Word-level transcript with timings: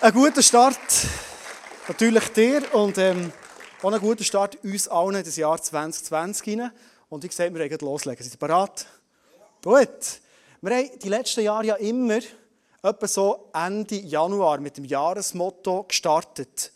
Ein 0.00 0.12
guter 0.12 0.44
Start 0.44 0.78
natürlich 1.88 2.28
dir 2.28 2.62
und 2.72 2.96
ähm, 2.98 3.32
auch 3.82 3.92
ein 3.92 3.98
guter 3.98 4.22
Start 4.22 4.56
uns 4.62 4.86
allen 4.86 5.16
in 5.16 5.24
das 5.24 5.34
Jahr 5.34 5.60
2020 5.60 6.60
rein. 6.60 6.70
Und 7.08 7.24
ich 7.24 7.32
sehe, 7.32 7.52
wir 7.52 7.68
können 7.68 7.80
loslegen. 7.80 8.22
Seid 8.22 8.32
ihr 8.32 8.38
bereit? 8.38 8.86
Gut. 9.60 10.20
Wir 10.60 10.76
haben 10.76 10.98
die 11.02 11.08
letzten 11.08 11.40
Jahre 11.40 11.66
ja 11.66 11.74
immer 11.74 12.20
etwa 12.80 13.08
so 13.08 13.50
Ende 13.52 13.96
Januar 13.96 14.60
mit 14.60 14.76
dem 14.76 14.84
Jahresmotto 14.84 15.82
gestartet. 15.82 16.70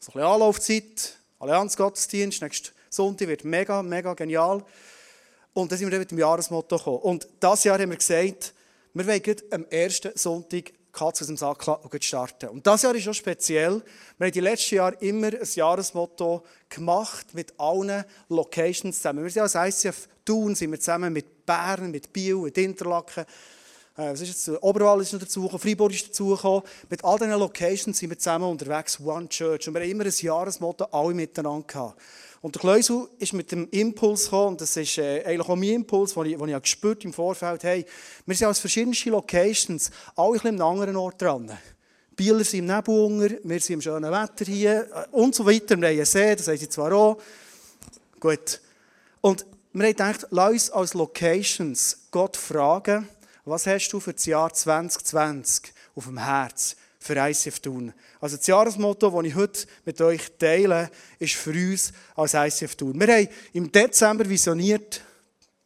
So 0.00 0.10
ein 0.10 0.14
bisschen 0.14 0.28
Anlaufzeit, 0.28 1.18
Allianzgottesdienst, 1.38 2.42
nächsten 2.42 2.70
Sonntag 2.88 3.28
wird 3.28 3.44
mega, 3.44 3.80
mega 3.80 4.12
genial. 4.14 4.64
Und 5.54 5.70
dann 5.70 5.78
sind 5.78 5.86
wir 5.86 5.92
dann 5.92 6.00
mit 6.00 6.10
dem 6.10 6.18
Jahresmotto 6.18 6.78
gekommen. 6.78 6.98
Und 6.98 7.28
dieses 7.40 7.62
Jahr 7.62 7.78
haben 7.78 7.90
wir 7.90 7.96
gesagt, 7.96 8.54
wir 8.92 9.06
wollen 9.06 9.36
am 9.52 9.66
ersten 9.66 10.18
Sonntag 10.18 10.72
Katze 10.92 11.22
aus 11.22 11.26
dem 11.28 11.36
Sack 11.36 11.66
und 11.68 12.04
starten. 12.04 12.48
Und 12.48 12.66
das 12.66 12.82
Jahr 12.82 12.94
ist 12.94 13.08
auch 13.08 13.14
speziell. 13.14 13.82
Wir 14.18 14.26
haben 14.26 14.32
die 14.32 14.40
letzten 14.40 14.74
Jahre 14.76 14.96
immer 15.00 15.28
ein 15.28 15.48
Jahresmotto 15.54 16.42
gemacht 16.68 17.26
mit 17.32 17.52
allen 17.58 18.04
Locations 18.28 18.96
zusammen. 18.96 19.22
Wir 19.22 19.30
sind 19.30 19.42
als 19.42 19.54
ICF 19.54 20.08
Thun, 20.24 20.54
sind 20.54 20.70
wir 20.70 20.80
zusammen 20.80 21.12
mit 21.12 21.46
Bern, 21.46 21.90
mit 21.90 22.12
Biel, 22.12 22.36
mit 22.36 22.58
Interlaken. 22.58 23.24
Äh, 23.96 24.12
was 24.12 24.20
ist 24.20 24.46
jetzt? 24.46 24.62
Oberwall 24.62 25.00
ist 25.02 25.12
noch 25.12 25.20
dazugekommen, 25.20 25.60
Freiburg 25.60 25.92
ist 25.92 26.08
dazugekommen. 26.08 26.62
Mit 26.88 27.04
all 27.04 27.18
diesen 27.18 27.32
Locations 27.32 27.98
sind 27.98 28.10
wir 28.10 28.18
zusammen 28.18 28.48
unterwegs, 28.48 28.98
One 29.00 29.28
Church. 29.28 29.68
Und 29.68 29.74
wir 29.74 29.82
haben 29.82 29.90
immer 29.90 30.04
ein 30.04 30.12
Jahresmotto 30.14 30.84
alle 30.84 31.14
miteinander 31.14 31.66
gehabt. 31.66 32.00
Und 32.42 32.54
der 32.54 32.60
Kleusel 32.60 33.06
ist 33.18 33.34
mit 33.34 33.52
dem 33.52 33.68
Impuls 33.70 34.24
gekommen, 34.24 34.48
und 34.48 34.60
das 34.62 34.74
ist 34.76 34.96
äh, 34.96 35.22
eigentlich 35.24 35.48
auch 35.48 35.56
mein 35.56 35.68
Impuls, 35.68 36.14
den 36.14 36.24
ich, 36.24 36.38
den 36.38 36.48
ich 36.48 36.62
gespürt 36.62 37.04
im 37.04 37.12
Vorfeld 37.12 37.62
hey, 37.64 37.84
wir 38.24 38.34
sind 38.34 38.48
aus 38.48 38.58
verschiedensten 38.58 39.10
Locations, 39.10 39.90
alle 40.16 40.40
ein 40.40 40.46
einem 40.46 40.62
anderen 40.62 40.96
Ort 40.96 41.20
dran. 41.20 41.50
Bieler 42.16 42.42
sind 42.44 42.60
im 42.60 42.66
Nebelunger, 42.66 43.30
wir 43.42 43.60
sind 43.60 43.74
im 43.74 43.82
schönen 43.82 44.10
Wetter 44.10 44.44
hier 44.46 44.88
äh, 44.90 45.16
und 45.16 45.34
so 45.34 45.46
weiter. 45.46 45.76
Wir 45.78 45.88
haben 45.88 45.96
einen 45.96 46.04
See, 46.06 46.34
das 46.34 46.48
haben 46.48 46.70
zwar 46.70 46.92
auch. 46.92 47.20
Gut. 48.18 48.60
Und 49.20 49.44
wir 49.72 49.84
haben 49.84 49.90
gedacht, 49.90 50.26
lass 50.30 50.50
uns 50.52 50.70
als 50.70 50.94
Locations 50.94 52.08
Gott 52.10 52.36
fragen, 52.36 53.08
was 53.44 53.66
hast 53.66 53.90
du 53.90 54.00
für 54.00 54.14
das 54.14 54.26
Jahr 54.26 54.52
2020 54.52 55.72
auf 55.94 56.04
dem 56.04 56.18
Herz? 56.18 56.76
Für 57.00 57.16
ICF 57.16 57.60
tun. 57.60 57.92
Also 58.20 58.36
das 58.36 58.46
Jahresmotto, 58.46 59.10
das 59.10 59.26
ich 59.26 59.34
heute 59.34 59.66
mit 59.86 60.00
euch 60.00 60.20
teile, 60.38 60.90
ist 61.18 61.34
für 61.34 61.52
uns 61.52 61.92
als 62.14 62.34
ICF 62.34 62.76
tun. 62.76 63.00
Wir 63.00 63.08
haben 63.08 63.28
im 63.54 63.72
Dezember 63.72 64.28
visioniert, 64.28 65.00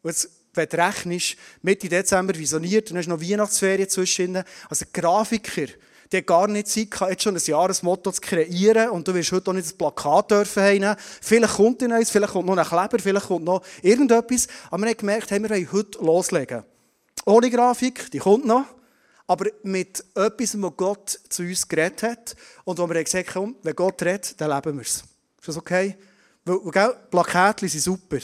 jetzt, 0.03 0.29
wenn 0.53 0.69
du 0.69 0.77
rechnest, 0.77 1.35
Mitte 1.61 1.89
Dezember 1.89 2.33
visioniert, 2.33 2.89
dann 2.89 2.97
ist 2.97 3.09
noch 3.09 3.19
Weihnachtsferien 3.19 3.89
zwischen. 3.89 4.41
Also 4.69 4.85
Grafiker, 4.93 5.67
der 6.13 6.21
gar 6.21 6.47
nicht 6.47 6.69
Zeit 6.69 6.91
gehabt, 6.91 7.11
jetzt 7.11 7.23
schon 7.23 7.35
ein 7.35 7.41
Jahresmotto 7.43 8.13
zu 8.13 8.21
kreieren 8.21 8.91
und 8.91 9.05
du 9.05 9.13
wirst 9.13 9.33
heute 9.33 9.51
auch 9.51 9.55
nicht 9.55 9.65
das 9.65 9.73
Plakat 9.73 10.31
dürfen 10.31 10.63
haben. 10.63 10.95
Vielleicht 11.21 11.55
kommt 11.55 11.81
noch 11.81 11.91
eins, 11.91 12.11
vielleicht 12.11 12.31
kommt 12.31 12.47
noch 12.47 12.55
ein 12.55 12.65
Kleber, 12.65 12.99
vielleicht 12.99 13.27
kommt 13.27 13.43
noch 13.43 13.61
irgendetwas. 13.81 14.47
Aber 14.71 14.83
wir 14.83 14.91
haben 14.91 14.97
gemerkt, 14.97 15.31
hey, 15.31 15.41
wir 15.41 15.49
wollen 15.49 15.71
heute 15.73 15.99
loslegen. 15.99 16.63
Ohne 17.25 17.49
Grafik, 17.49 18.09
die 18.11 18.19
kommt 18.19 18.45
noch 18.45 18.63
aber 19.27 19.49
mit 19.63 20.03
etwas, 20.15 20.61
was 20.61 20.77
Gott 20.77 21.19
zu 21.29 21.43
uns 21.43 21.67
geredet 21.67 22.03
hat 22.03 22.35
und 22.63 22.77
wo 22.77 22.87
wir 22.87 23.03
gesagt 23.03 23.35
haben, 23.35 23.55
wenn 23.63 23.75
Gott 23.75 24.01
redet, 24.03 24.39
dann 24.39 24.51
leben 24.51 24.77
wir 24.77 24.83
es. 24.83 24.97
Ist 24.97 25.47
das 25.47 25.57
okay? 25.57 25.97
Weil, 26.43 26.59
weil 26.63 26.95
Plakatchen 27.09 27.69
sind 27.69 27.81
super, 27.81 28.19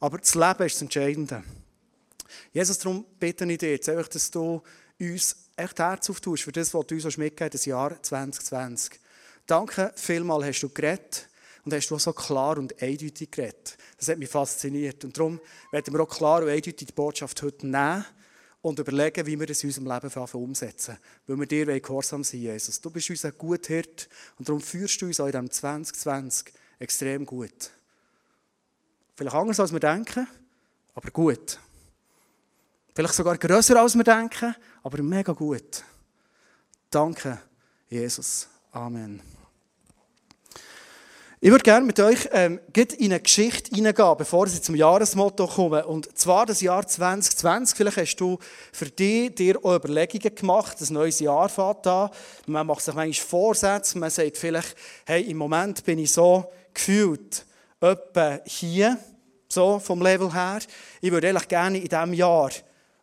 aber 0.00 0.18
das 0.18 0.34
Leben 0.34 0.66
ist 0.66 0.74
das 0.74 0.82
Entscheidende. 0.82 1.42
Jesus, 2.52 2.78
darum 2.78 3.04
bitte 3.18 3.44
ich 3.44 3.58
dich 3.58 3.70
jetzt 3.70 3.88
einfach, 3.88 4.08
dass 4.08 4.30
du 4.30 4.62
uns 5.00 5.36
echt 5.56 5.78
Herz 5.78 6.10
auftust 6.10 6.42
für 6.42 6.52
das, 6.52 6.72
was 6.74 6.86
du 6.86 6.94
uns 6.94 7.16
mitgegeben 7.16 7.50
das 7.50 7.64
Jahr 7.64 8.02
2020. 8.02 9.00
Danke 9.46 9.92
vielmal 9.94 10.44
hast 10.44 10.60
du 10.60 10.68
geredet 10.68 11.28
und 11.64 11.72
hast 11.72 11.88
du 11.88 11.94
auch 11.94 12.00
so 12.00 12.12
klar 12.12 12.58
und 12.58 12.80
eindeutig 12.82 13.30
geredet. 13.30 13.78
Das 13.96 14.08
hat 14.08 14.18
mich 14.18 14.28
fasziniert 14.28 15.04
und 15.04 15.16
darum 15.16 15.40
werden 15.72 15.94
wir 15.94 16.00
auch 16.00 16.08
klar 16.08 16.42
und 16.42 16.48
eindeutig 16.48 16.88
die 16.88 16.92
Botschaft 16.92 17.42
heute 17.42 17.66
nehmen 17.66 18.04
und 18.66 18.80
überlegen, 18.80 19.24
wie 19.26 19.38
wir 19.38 19.46
das 19.46 19.62
in 19.62 19.68
unserem 19.68 19.86
Leben 19.86 20.32
umsetzen. 20.32 20.98
Weil 21.26 21.38
wir 21.38 21.46
dir 21.46 21.80
gehorsam 21.80 22.24
sein 22.24 22.40
Jesus. 22.40 22.80
Du 22.80 22.90
bist 22.90 23.08
unser 23.08 23.30
guter 23.30 23.74
Hirt 23.74 24.08
und 24.38 24.48
darum 24.48 24.60
führst 24.60 25.00
du 25.00 25.06
uns 25.06 25.20
auch 25.20 25.26
in 25.26 25.32
diesem 25.32 25.50
2020 25.50 26.52
extrem 26.80 27.24
gut. 27.24 27.70
Vielleicht 29.14 29.36
anders, 29.36 29.60
als 29.60 29.72
wir 29.72 29.78
denken, 29.78 30.26
aber 30.94 31.10
gut. 31.10 31.60
Vielleicht 32.92 33.14
sogar 33.14 33.38
grösser, 33.38 33.80
als 33.80 33.94
wir 33.94 34.04
denken, 34.04 34.56
aber 34.82 35.00
mega 35.00 35.32
gut. 35.32 35.84
Danke, 36.90 37.38
Jesus. 37.88 38.48
Amen. 38.72 39.35
Ich 41.38 41.50
würde 41.50 41.64
gerne 41.64 41.84
mit 41.84 42.00
euch 42.00 42.30
ähm, 42.32 42.60
in 42.74 43.12
eine 43.12 43.20
Geschichte 43.20 43.74
hineingehen, 43.74 44.16
bevor 44.16 44.46
ich 44.46 44.62
zum 44.62 44.74
Jahresmotto 44.74 45.46
komme. 45.46 45.86
Und 45.86 46.16
zwar 46.16 46.46
das 46.46 46.62
Jahr 46.62 46.86
2020. 46.86 47.76
Vielleicht 47.76 47.98
hast 47.98 48.16
du 48.16 48.38
für 48.72 48.86
dich 48.86 49.34
dir 49.34 49.62
auch 49.62 49.76
Überlegungen 49.76 50.34
gemacht. 50.34 50.80
Das 50.80 50.88
neues 50.88 51.20
Jahr 51.20 51.50
fährt 51.50 51.86
an. 51.86 52.08
Man 52.46 52.66
macht 52.66 52.80
sich 52.80 52.94
manchmal 52.94 53.28
Vorsätze. 53.28 53.98
Man 53.98 54.08
sagt 54.08 54.38
vielleicht, 54.38 54.74
hey, 55.04 55.24
im 55.24 55.36
Moment 55.36 55.84
bin 55.84 55.98
ich 55.98 56.10
so 56.10 56.50
gefühlt, 56.72 57.44
etwa 57.82 58.40
hier, 58.46 58.96
so 59.46 59.78
vom 59.78 60.00
Level 60.00 60.32
her. 60.32 60.60
Ich 61.02 61.12
würde 61.12 61.28
eigentlich 61.28 61.48
gerne 61.48 61.76
in 61.76 61.88
diesem 61.88 62.14
Jahr 62.14 62.50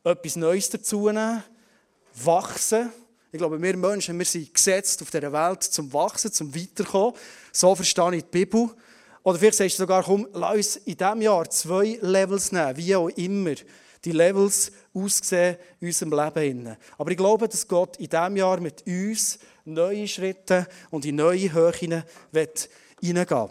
etwas 0.03 0.35
Neues 0.37 0.71
dazu 0.71 1.05
nehmen, 1.05 1.43
wachsen. 2.15 2.91
Ich 3.33 3.39
glaube, 3.39 3.59
wir 3.59 3.75
Menschen, 3.75 4.19
wir 4.19 4.25
sind 4.27 4.53
gesetzt 4.53 5.01
auf 5.01 5.09
dieser 5.09 5.33
Welt 5.33 5.63
zum 5.63 5.91
Wachsen, 5.91 6.31
zum 6.31 6.53
Weiterkommen. 6.53 7.15
So 7.51 7.73
verstehe 7.73 8.17
ich 8.17 8.23
die 8.25 8.29
Bibel. 8.29 8.69
Oder 9.23 9.39
vielleicht 9.39 9.57
sagst 9.57 9.79
du 9.79 9.83
sogar, 9.83 10.03
komm, 10.03 10.27
lass 10.33 10.55
uns 10.55 10.75
in 10.75 10.95
diesem 10.95 11.21
Jahr 11.23 11.49
zwei 11.49 11.97
Levels 12.01 12.51
nehmen, 12.51 12.77
wie 12.77 12.95
auch 12.95 13.09
immer 13.09 13.55
die 14.05 14.11
Levels 14.11 14.71
aussehen 14.93 15.57
in 15.79 15.87
unserem 15.87 16.11
Leben. 16.11 16.77
Aber 16.95 17.09
ich 17.09 17.17
glaube, 17.17 17.47
dass 17.47 17.67
Gott 17.67 17.97
in 17.97 18.07
diesem 18.07 18.35
Jahr 18.35 18.59
mit 18.59 18.85
uns 18.85 19.39
neue 19.65 20.07
Schritte 20.07 20.67
und 20.91 21.03
in 21.03 21.15
neue 21.15 21.51
Höhen 21.51 21.73
hineingehen 21.73 22.03
will. 22.33 23.49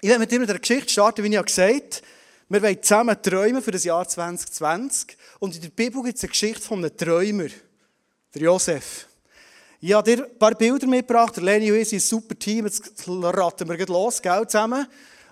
Ich 0.00 0.08
werde 0.08 0.20
mit 0.20 0.30
dir 0.30 0.38
mit 0.38 0.48
einer 0.48 0.60
Geschichte 0.60 0.92
starten, 0.92 1.24
wie 1.24 1.28
ich 1.28 1.34
ja 1.34 1.42
gesagt 1.42 1.72
habe. 1.96 2.06
Wir 2.50 2.62
wollen 2.62 2.80
zusammen 2.80 3.20
träumen 3.20 3.62
für 3.62 3.72
das 3.72 3.82
Jahr 3.82 4.06
2020. 4.06 5.16
Und 5.40 5.56
in 5.56 5.62
der 5.62 5.70
Bibel 5.70 6.04
gibt 6.04 6.18
es 6.18 6.22
eine 6.22 6.30
Geschichte 6.30 6.60
von 6.60 6.78
einem 6.78 6.96
Träumer 6.96 7.48
der 8.34 8.42
Josef. 8.42 9.06
Ich 9.80 9.92
habe 9.92 10.14
dir 10.14 10.24
ein 10.24 10.38
paar 10.38 10.54
Bilder 10.54 10.86
mitgebracht. 10.86 11.36
Der 11.36 11.42
Leni 11.42 11.70
und 11.70 11.78
ich 11.78 11.88
sind 11.88 11.98
ein 11.98 12.00
super 12.00 12.38
Team. 12.38 12.66
Jetzt 12.66 13.04
raten 13.06 13.68
wir 13.68 13.86
los, 13.86 14.22
gell, 14.22 14.46
zusammen. 14.46 14.86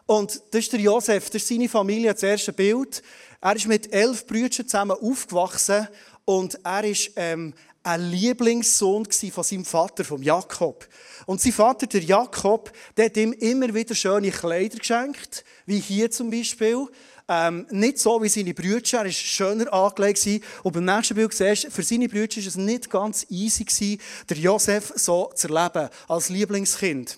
Und 0.06 0.42
das 0.50 0.62
ist 0.62 0.72
der 0.72 0.80
Josef, 0.80 1.30
das 1.30 1.42
ist 1.42 1.48
seine 1.48 1.68
Familie, 1.68 2.12
das 2.12 2.22
erste 2.24 2.52
Bild. 2.52 3.00
Er 3.40 3.54
ist 3.54 3.68
mit 3.68 3.92
elf 3.92 4.26
Brüdern 4.26 4.50
zusammen 4.50 4.96
aufgewachsen 5.00 5.86
und 6.24 6.58
er 6.64 6.82
ist 6.82 7.12
ähm, 7.14 7.54
ein 7.84 8.10
Lieblingssohn 8.10 9.06
von 9.32 9.44
seinem 9.44 9.64
Vater, 9.64 10.04
vom 10.04 10.22
Jakob. 10.22 10.86
Und 11.26 11.40
sein 11.40 11.52
Vater, 11.52 11.86
der 11.86 12.02
Jakob, 12.02 12.72
der 12.96 13.06
hat 13.06 13.16
ihm 13.16 13.32
immer 13.32 13.72
wieder 13.72 13.94
schöne 13.94 14.32
Kleider 14.32 14.78
geschenkt, 14.78 15.44
wie 15.64 15.78
hier 15.78 16.10
zum 16.10 16.28
Beispiel. 16.28 16.88
Ähm, 17.32 17.64
nicht 17.70 17.98
so 18.00 18.20
wie 18.20 18.28
seine 18.28 18.52
Brüder, 18.52 18.98
er 18.98 19.04
war 19.04 19.10
schöner 19.12 19.72
angelegt. 19.72 20.26
Und 20.64 20.72
beim 20.72 20.84
nächsten 20.84 21.14
Bild 21.14 21.32
siehst 21.32 21.62
du, 21.62 21.70
für 21.70 21.84
seine 21.84 22.08
Brüder 22.08 22.36
war 22.36 22.46
es 22.48 22.56
nicht 22.56 22.90
ganz 22.90 23.24
easy, 23.30 23.64
gewesen, 23.64 24.00
der 24.28 24.36
Josef 24.36 24.92
so 24.96 25.30
zu 25.36 25.46
erleben, 25.46 25.90
als 26.08 26.28
Lieblingskind. 26.28 27.16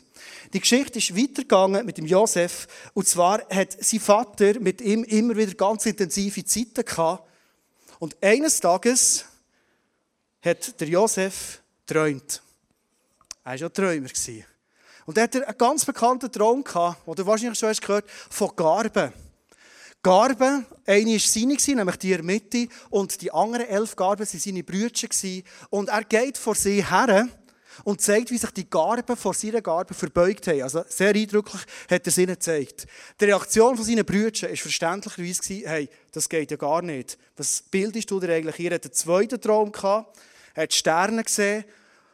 Die 0.53 0.61
Geschichte 0.61 0.99
ist 0.99 1.17
weitergegangen 1.17 1.87
mit 1.87 1.97
dem 1.97 2.05
Josef. 2.05 2.69
Und 2.93 3.09
zwar 3.09 3.41
hat 3.49 3.83
sein 3.83 4.01
Vater 4.01 4.61
mit 4.61 4.83
ihm 4.83 5.03
immer 5.05 5.35
wieder 5.35 5.55
ganz 5.55 5.87
intensive 5.87 6.45
Zeiten 6.45 6.85
gehabt. 6.85 7.27
Und 7.99 8.15
eines 8.21 8.61
Tages 8.61 9.25
hat 10.43 10.79
der 10.79 10.89
Josef 10.89 11.63
träumt. 11.87 12.43
Er 13.45 13.53
war 13.53 13.57
ja 13.57 13.69
Träumer. 13.71 14.11
Und 15.07 15.17
er 15.17 15.23
hatte 15.23 15.49
einen 15.49 15.57
ganz 15.57 15.87
bekannten 15.87 16.31
Traum 16.31 16.63
gehabt, 16.63 17.07
den 17.07 17.15
du 17.15 17.25
wahrscheinlich 17.25 17.59
schon 17.59 17.71
hast 17.71 17.81
gehört, 17.81 18.05
von 18.29 18.55
Garben. 18.55 19.11
Garben, 20.03 20.67
eine 20.85 21.13
war 21.13 21.19
seine, 21.21 21.77
nämlich 21.77 21.97
die 21.97 22.11
in 22.13 22.17
der 22.17 22.25
Mitte, 22.25 22.69
und 22.91 23.23
die 23.23 23.33
anderen 23.33 23.67
elf 23.69 23.95
Garben 23.95 24.27
waren 24.27 24.41
seine 24.41 24.65
Brüder. 24.65 24.99
Und 25.71 25.89
er 25.89 26.05
geht 26.05 26.37
vor 26.39 26.55
sie 26.55 26.85
her 26.85 27.29
und 27.85 28.01
zeigt, 28.01 28.31
wie 28.31 28.39
sich 28.39 28.51
die 28.51 28.69
Garben 28.69 29.17
vor 29.17 29.35
seinen 29.35 29.63
Garben 29.63 29.95
verbeugt 29.95 30.47
haben. 30.47 30.63
Also 30.63 30.85
sehr 30.89 31.15
eindrücklich 31.15 31.63
hat 31.89 32.07
er 32.07 32.09
es 32.09 32.19
ihnen 32.19 32.35
gezeigt. 32.35 32.87
Die 33.21 33.25
Reaktion 33.25 33.77
von 33.77 33.85
seinen 33.85 34.05
Brüdern 34.05 34.51
war 34.51 34.57
verständlicherweise, 34.57 35.69
hey, 35.69 35.89
das 36.11 36.29
geht 36.29 36.51
ja 36.51 36.57
gar 36.57 36.83
nicht. 36.83 37.19
Was 37.37 37.63
bildest 37.63 38.11
du 38.11 38.21
dir 38.21 38.35
eigentlich? 38.35 38.59
Er 38.59 38.75
hatte 38.75 38.89
einen 38.89 38.95
zweiten 38.95 39.41
Traum, 39.41 39.73
gehabt, 39.73 40.19
hat 40.57 40.75
Sterne 40.75 41.23
gesehen, 41.23 41.65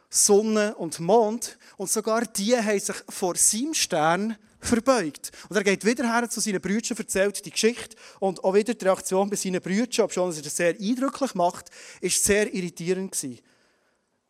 Sonne 0.09 0.75
und 0.75 0.99
Mond, 0.99 1.57
und 1.77 1.89
sogar 1.89 2.25
die 2.25 2.55
haben 2.55 2.79
sich 2.79 2.95
vor 3.09 3.35
seinem 3.35 3.73
Stern 3.73 4.37
verbeugt. 4.59 5.31
Und 5.49 5.55
er 5.55 5.63
geht 5.63 5.85
wieder 5.85 6.11
her 6.11 6.29
zu 6.29 6.39
seinen 6.39 6.61
Brüdern, 6.61 6.97
erzählt 6.97 7.45
die 7.45 7.51
Geschichte 7.51 7.95
und 8.19 8.43
auch 8.43 8.53
wieder 8.53 8.73
die 8.73 8.85
Reaktion 8.85 9.29
bei 9.29 9.35
seinen 9.35 9.61
Brüdern, 9.61 10.05
obwohl 10.05 10.33
er 10.33 10.41
das 10.41 10.55
sehr 10.55 10.75
eindrücklich 10.79 11.33
macht, 11.35 11.69
ist 12.01 12.23
sehr 12.23 12.53
irritierend 12.53 13.11
gewesen. 13.11 13.39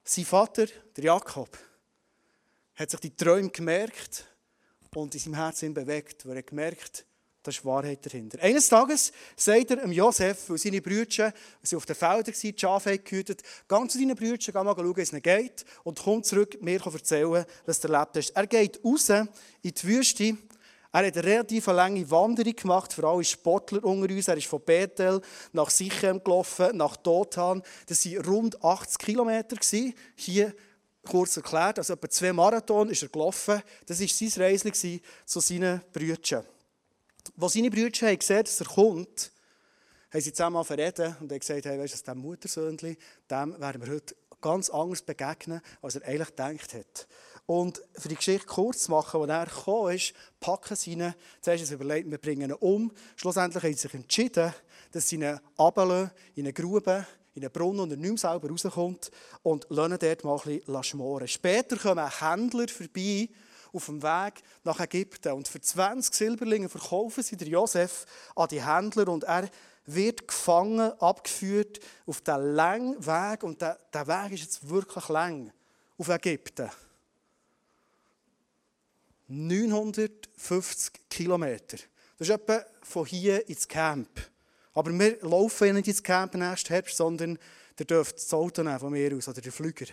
Sein 0.04 0.26
Vater, 0.26 0.68
der 0.96 1.04
Jakob, 1.04 1.58
hat 2.76 2.90
sich 2.90 3.00
die 3.02 3.16
Träume 3.16 3.50
gemerkt 3.50 4.26
und 4.96 5.14
in 5.14 5.20
seinem 5.20 5.36
Herzen 5.36 5.74
bewegt, 5.74 6.26
weil 6.26 6.38
er 6.38 6.44
gemerkt 6.44 7.06
da 7.50 7.58
ist 7.58 7.66
Wahrheit 7.66 8.06
dahinter. 8.06 8.40
Eines 8.42 8.70
Tages 8.70 9.12
sagt 9.36 9.72
er 9.72 9.88
Josef, 9.88 10.50
weil 10.50 10.58
seine 10.58 10.82
Brüder 10.82 11.34
sind 11.62 11.78
auf 11.78 11.86
den 11.86 11.96
Feldern 11.96 12.34
waren, 12.34 12.42
die 12.42 12.60
Schafe 12.60 12.98
gehütet, 13.00 13.42
geh 13.68 13.88
zu 13.88 13.98
deinen 13.98 14.16
Brüdern, 14.16 14.38
geh 14.40 14.52
mal 14.52 14.76
schauen, 14.76 14.96
wie 14.96 15.02
es 15.02 15.12
ihnen 15.12 15.22
geht 15.22 15.66
und 15.84 16.00
komm 16.00 16.24
zurück, 16.24 16.62
mir 16.62 16.80
erzählen, 16.82 17.46
was 17.66 17.84
er 17.84 17.90
erlebt 17.90 18.18
hast. 18.18 18.30
Er 18.32 18.48
geht 18.48 18.80
raus 18.84 19.10
in 19.10 19.28
die 19.64 19.84
Wüste, 19.84 20.38
er 20.92 21.06
hat 21.06 21.16
eine 21.16 21.24
relativ 21.24 21.68
lange 21.68 22.10
Wanderung 22.10 22.56
gemacht, 22.56 22.94
vor 22.94 23.04
allem 23.04 23.24
Sportler 23.24 23.84
unter 23.84 24.12
uns. 24.12 24.28
Er 24.28 24.38
ist 24.38 24.48
von 24.48 24.62
Bethel 24.62 25.22
nach 25.54 25.70
Sichem 25.70 26.24
gelaufen, 26.24 26.76
nach 26.78 26.96
Dothan. 26.98 27.62
Das 27.86 28.04
waren 28.06 28.26
rund 28.26 28.64
80 28.64 28.98
Kilometer. 28.98 29.56
Hier 30.16 30.54
kurz 31.08 31.38
erklärt, 31.38 31.78
also 31.78 31.94
etwa 31.94 32.10
zwei 32.10 32.34
Marathon 32.34 32.90
ist 32.90 33.04
er 33.04 33.10
gelaufen. 33.10 33.62
Das 33.86 34.00
war 34.00 34.08
sein 34.08 34.44
Reisli 34.44 35.02
zu 35.26 35.40
seinen 35.40 35.82
Brüdern. 35.94 36.44
Als 37.40 37.54
seine 37.54 37.70
Brüder 37.70 38.08
haben 38.08 38.20
gesehen, 38.20 38.44
dass 38.44 38.60
er 38.60 38.68
kommt, 38.68 39.32
haben 40.12 40.22
sie 40.22 40.34
zusammen 40.34 40.64
verreden 40.66 41.16
und 41.20 41.32
haben 41.32 41.40
gesagt, 41.40 41.66
hey, 41.66 41.80
weißt 41.80 42.08
du, 42.08 42.12
dem 42.12 42.20
Muttersöhnchen, 42.20 42.98
dem 43.30 43.60
werden 43.60 43.82
wir 43.86 43.94
heute 43.94 44.16
ganz 44.42 44.70
anders 44.70 45.02
begegnen, 45.02 45.62
als 45.82 45.96
er 45.96 46.08
eigentlich 46.08 46.30
gedacht 46.30 46.74
hat. 46.74 47.08
Und 47.46 47.82
für 47.98 48.10
die 48.10 48.16
Geschichte 48.16 48.46
kurz 48.46 48.84
zu 48.84 48.92
machen, 48.92 49.22
als 49.22 49.30
er 49.30 49.46
gekommen 49.46 49.96
ist, 49.96 50.14
packen 50.40 50.76
sie 50.76 50.92
ihn. 50.92 51.14
Zuerst 51.42 51.66
haben 51.66 51.74
überlegt, 51.74 52.10
wir 52.10 52.18
bringen 52.20 52.52
ihn 52.52 52.54
um. 52.54 52.92
Schlussendlich 53.16 53.64
haben 53.64 53.74
sie 53.74 53.80
sich 53.80 53.94
entschieden, 53.94 54.54
dass 54.92 55.10
sie 55.10 55.16
ihn 55.16 55.40
runterlassen, 55.58 56.12
in 56.36 56.46
eine 56.46 56.54
Grube, 56.54 57.08
in 57.34 57.44
einen 57.44 57.52
Brunnen 57.52 57.80
und 57.82 57.92
er 57.92 57.98
nicht 57.98 58.10
mehr 58.10 58.18
selber 58.18 58.50
rauskommt 58.50 59.12
und 59.44 59.66
lassen 59.70 59.98
dort 60.00 60.24
mal 60.24 60.40
ein 60.46 60.60
bisschen 60.60 60.84
schmoren. 60.84 61.28
Später 61.28 61.78
kommen 61.78 62.08
Händler 62.20 62.68
vorbei, 62.68 63.30
auf 63.74 63.86
dem 63.86 64.02
Weg 64.02 64.42
nach 64.64 64.80
Ägypten. 64.80 65.34
Und 65.34 65.48
für 65.48 65.62
20 65.62 66.14
Silberlinge 66.14 66.70
verkaufen 66.70 67.24
sie 67.24 67.36
Josef 67.36 68.06
an 68.36 68.48
die 68.50 68.66
Händler 68.66 69.08
und 69.08 69.24
er 69.24 69.50
wird 69.86 70.28
gefangen, 70.28 70.92
abgeführt 71.00 71.80
auf 72.06 72.22
den 72.22 72.56
langen 72.56 73.06
Weg. 73.06 73.44
Und 73.44 73.62
der, 73.62 73.80
der 73.94 74.08
Weg 74.08 74.34
ist 74.34 74.44
jetzt 74.44 74.70
wirklich 74.70 75.08
lang 75.10 75.52
auf 75.98 76.10
Ägypten. 76.10 76.70
950 79.28 80.92
Kilometer. 81.10 81.78
Das 82.18 82.28
ist 82.28 82.34
etwa 82.34 82.66
von 82.82 83.06
hier 83.06 83.48
ins 83.48 83.68
Camp. 83.68 84.10
Aber 84.74 84.92
wir 84.92 85.22
laufen 85.22 85.68
ja 85.68 85.74
nicht 85.74 85.88
ins 85.88 86.04
Camp 86.04 86.34
nächsten 86.34 86.74
Herbst, 86.74 86.98
sondern 86.98 87.38
ihr 87.78 87.86
dürft 87.86 88.18
das 88.18 88.34
Auto 88.34 88.64
nehmen 88.64 88.80
von 88.80 88.92
mir 88.92 89.16
aus 89.16 89.28
oder 89.28 89.42
den 89.42 89.52
Flüger. 89.52 89.86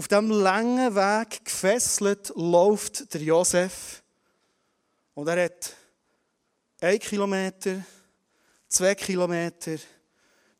Auf 0.00 0.08
diesem 0.08 0.30
langen 0.30 0.94
Weg 0.94 1.44
gefesselt 1.44 2.32
läuft 2.34 3.12
der 3.12 3.20
Josef. 3.20 4.02
Und 5.12 5.28
er 5.28 5.44
hat 5.44 5.76
ein 6.80 6.98
Kilometer, 6.98 7.84
zwei 8.66 8.94
Kilometer, 8.94 9.76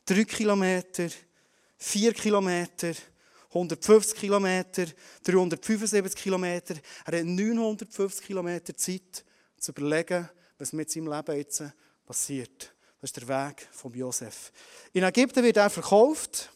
drei 0.05 0.25
Kilometer, 0.25 1.09
vier 1.79 2.13
Kilometer, 2.13 2.93
150 3.49 4.21
Kilometer, 4.21 4.85
375 5.23 6.23
Kilometer. 6.23 6.75
Er 7.07 7.21
hat 7.21 7.25
950 7.25 8.27
Kilometer 8.27 8.77
Zeit, 8.77 9.25
zu 9.59 9.73
überlegen, 9.73 10.29
was 10.59 10.75
mit 10.75 10.91
seinem 10.91 11.11
Leben 11.11 11.37
jetzt 11.39 11.63
passiert. 12.05 12.75
Das 13.01 13.09
ist 13.09 13.17
der 13.17 13.27
Weg 13.27 13.67
von 13.73 13.95
Josef. 13.95 14.53
In 14.93 15.03
Ägypten 15.03 15.43
wird 15.43 15.57
er 15.57 15.71
verkauft 15.71 16.53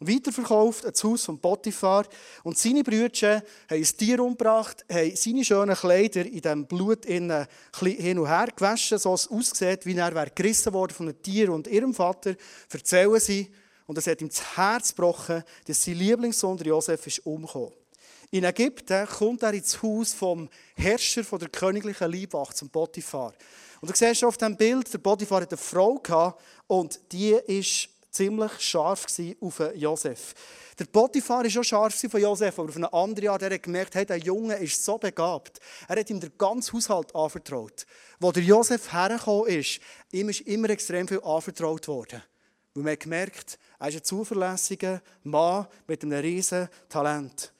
weiterverkauft 0.00 0.84
ins 0.84 1.04
Haus 1.04 1.24
von 1.24 1.38
Potiphar. 1.38 2.06
Und 2.42 2.58
seine 2.58 2.82
Brüder 2.82 3.36
haben 3.36 3.44
ein 3.70 3.84
Tier 3.84 4.20
umgebracht, 4.20 4.84
haben 4.90 5.16
seine 5.16 5.44
schönen 5.44 5.76
Kleider 5.76 6.26
in 6.26 6.40
diesem 6.40 6.66
Blut 6.66 7.04
hin 7.06 7.30
und 7.30 8.28
her 8.28 8.48
gewaschen, 8.54 8.98
so 8.98 9.14
es 9.14 9.28
aussieht, 9.28 9.86
wie 9.86 9.96
er 9.96 10.14
wäre 10.14 10.30
gerissen 10.34 10.72
worden 10.72 10.94
von 10.94 11.08
einem 11.08 11.22
Tier 11.22 11.52
und 11.52 11.66
ihrem 11.66 11.94
Vater. 11.94 12.34
Erzählen 12.72 13.20
sie. 13.20 13.50
Und 13.86 13.98
es 13.98 14.06
hat 14.06 14.22
ihm 14.22 14.28
das 14.28 14.56
Herz 14.56 14.94
gebrochen, 14.94 15.44
dass 15.66 15.84
sein 15.84 15.96
Lieblingssohn 15.96 16.56
Josef 16.58 17.06
ist 17.06 17.26
umgekommen. 17.26 17.72
In 18.30 18.44
Ägypten 18.44 19.06
kommt 19.06 19.42
er 19.42 19.52
ins 19.52 19.80
Haus 19.82 20.12
vom 20.14 20.48
Herrscher 20.74 21.22
von 21.22 21.38
der 21.38 21.50
königlichen 21.50 22.10
Leibwacht, 22.10 22.56
zum 22.56 22.70
Potiphar. 22.70 23.32
Und 23.80 23.90
du 23.90 23.94
siehst 23.94 24.24
auf 24.24 24.38
dem 24.38 24.56
Bild, 24.56 24.92
der 24.92 24.98
Potiphar 24.98 25.42
hatte 25.42 25.56
eine 25.56 25.58
Frau 25.58 25.96
gehabt, 25.96 26.42
und 26.66 26.98
die 27.12 27.32
ist 27.46 27.90
ziemlich 28.14 28.52
scharf 28.60 29.06
auf 29.40 29.62
Josef. 29.74 30.34
Der 30.78 30.86
Potiphar 30.86 31.42
war 31.42 31.50
schon 31.50 31.64
scharf 31.64 32.04
auf 32.04 32.14
Josef, 32.14 32.58
aber 32.58 32.68
auf 32.68 32.76
eine 32.76 32.92
andere 32.92 33.30
Art. 33.30 33.42
Er 33.42 33.54
hat 33.54 33.62
gemerkt, 33.62 33.94
hey, 33.94 34.04
der 34.04 34.18
Junge 34.18 34.56
ist 34.56 34.84
so 34.84 34.98
begabt. 34.98 35.60
Er 35.88 36.00
hat 36.00 36.10
ihm 36.10 36.20
den 36.20 36.32
ganzen 36.36 36.74
Haushalt 36.74 37.14
anvertraut. 37.14 37.86
Wo 38.18 38.32
der 38.32 38.42
Josef 38.42 38.92
hergekommen 38.92 39.46
ist, 39.48 39.80
ihm 40.12 40.28
ist 40.28 40.40
immer 40.42 40.70
extrem 40.70 41.06
viel 41.06 41.22
anvertraut 41.22 41.86
worden. 41.88 42.22
Und 42.74 42.82
man 42.82 42.92
hat 42.92 43.00
gemerkt, 43.00 43.58
er 43.78 43.88
ist 43.88 43.96
ein 43.96 44.04
zuverlässiger 44.04 45.00
Mann 45.22 45.66
mit 45.86 46.02
einem 46.02 46.18
riesen 46.18 46.68
Talent. 46.88 47.53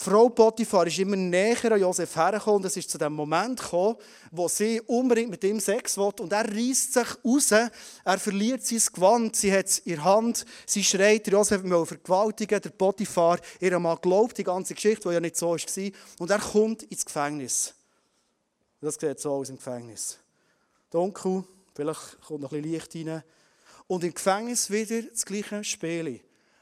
Frau 0.00 0.28
Potiphar 0.28 0.86
ist 0.86 1.00
immer 1.00 1.16
näher 1.16 1.72
an 1.72 1.80
Josef 1.80 2.14
hergekommen 2.14 2.58
und 2.58 2.66
es 2.66 2.76
ist 2.76 2.88
zu 2.88 2.98
dem 2.98 3.14
Moment 3.14 3.60
gekommen, 3.60 3.96
wo 4.30 4.46
sie 4.46 4.80
unbedingt 4.82 5.30
mit 5.30 5.42
ihm 5.42 5.58
Sex 5.58 5.96
will 5.96 6.12
und 6.20 6.32
er 6.32 6.48
reißt 6.48 6.92
sich 6.92 7.24
raus, 7.24 7.50
er 7.50 8.18
verliert 8.18 8.64
sein 8.64 8.80
Gewand, 8.92 9.34
sie 9.34 9.52
hat 9.52 9.66
es 9.66 9.80
in 9.80 9.96
der 9.96 10.04
Hand, 10.04 10.46
sie 10.66 10.84
schreit, 10.84 11.26
Josef 11.26 11.64
will 11.64 11.84
vergewaltigen, 11.84 12.60
der 12.60 12.70
Potiphar, 12.70 13.40
ihr 13.58 13.76
Mann 13.80 13.98
glaubt 14.00 14.38
die 14.38 14.44
ganze 14.44 14.74
Geschichte, 14.74 15.08
die 15.08 15.14
ja 15.14 15.20
nicht 15.20 15.36
so 15.36 15.50
war, 15.50 15.90
und 16.20 16.30
er 16.30 16.38
kommt 16.38 16.84
ins 16.84 17.04
Gefängnis. 17.04 17.74
Das 18.80 18.94
sieht 18.94 19.18
so 19.18 19.32
aus 19.32 19.48
im 19.48 19.56
Gefängnis. 19.56 20.20
Dunkel, 20.90 21.42
vielleicht 21.74 22.20
kommt 22.20 22.42
noch 22.42 22.52
ein 22.52 22.62
bisschen 22.62 22.72
Licht 22.72 22.94
rein. 22.94 23.24
Und 23.88 24.04
im 24.04 24.14
Gefängnis 24.14 24.70
wieder 24.70 25.02
das 25.02 25.26
gleiche 25.26 25.64
Spiel. 25.64 26.20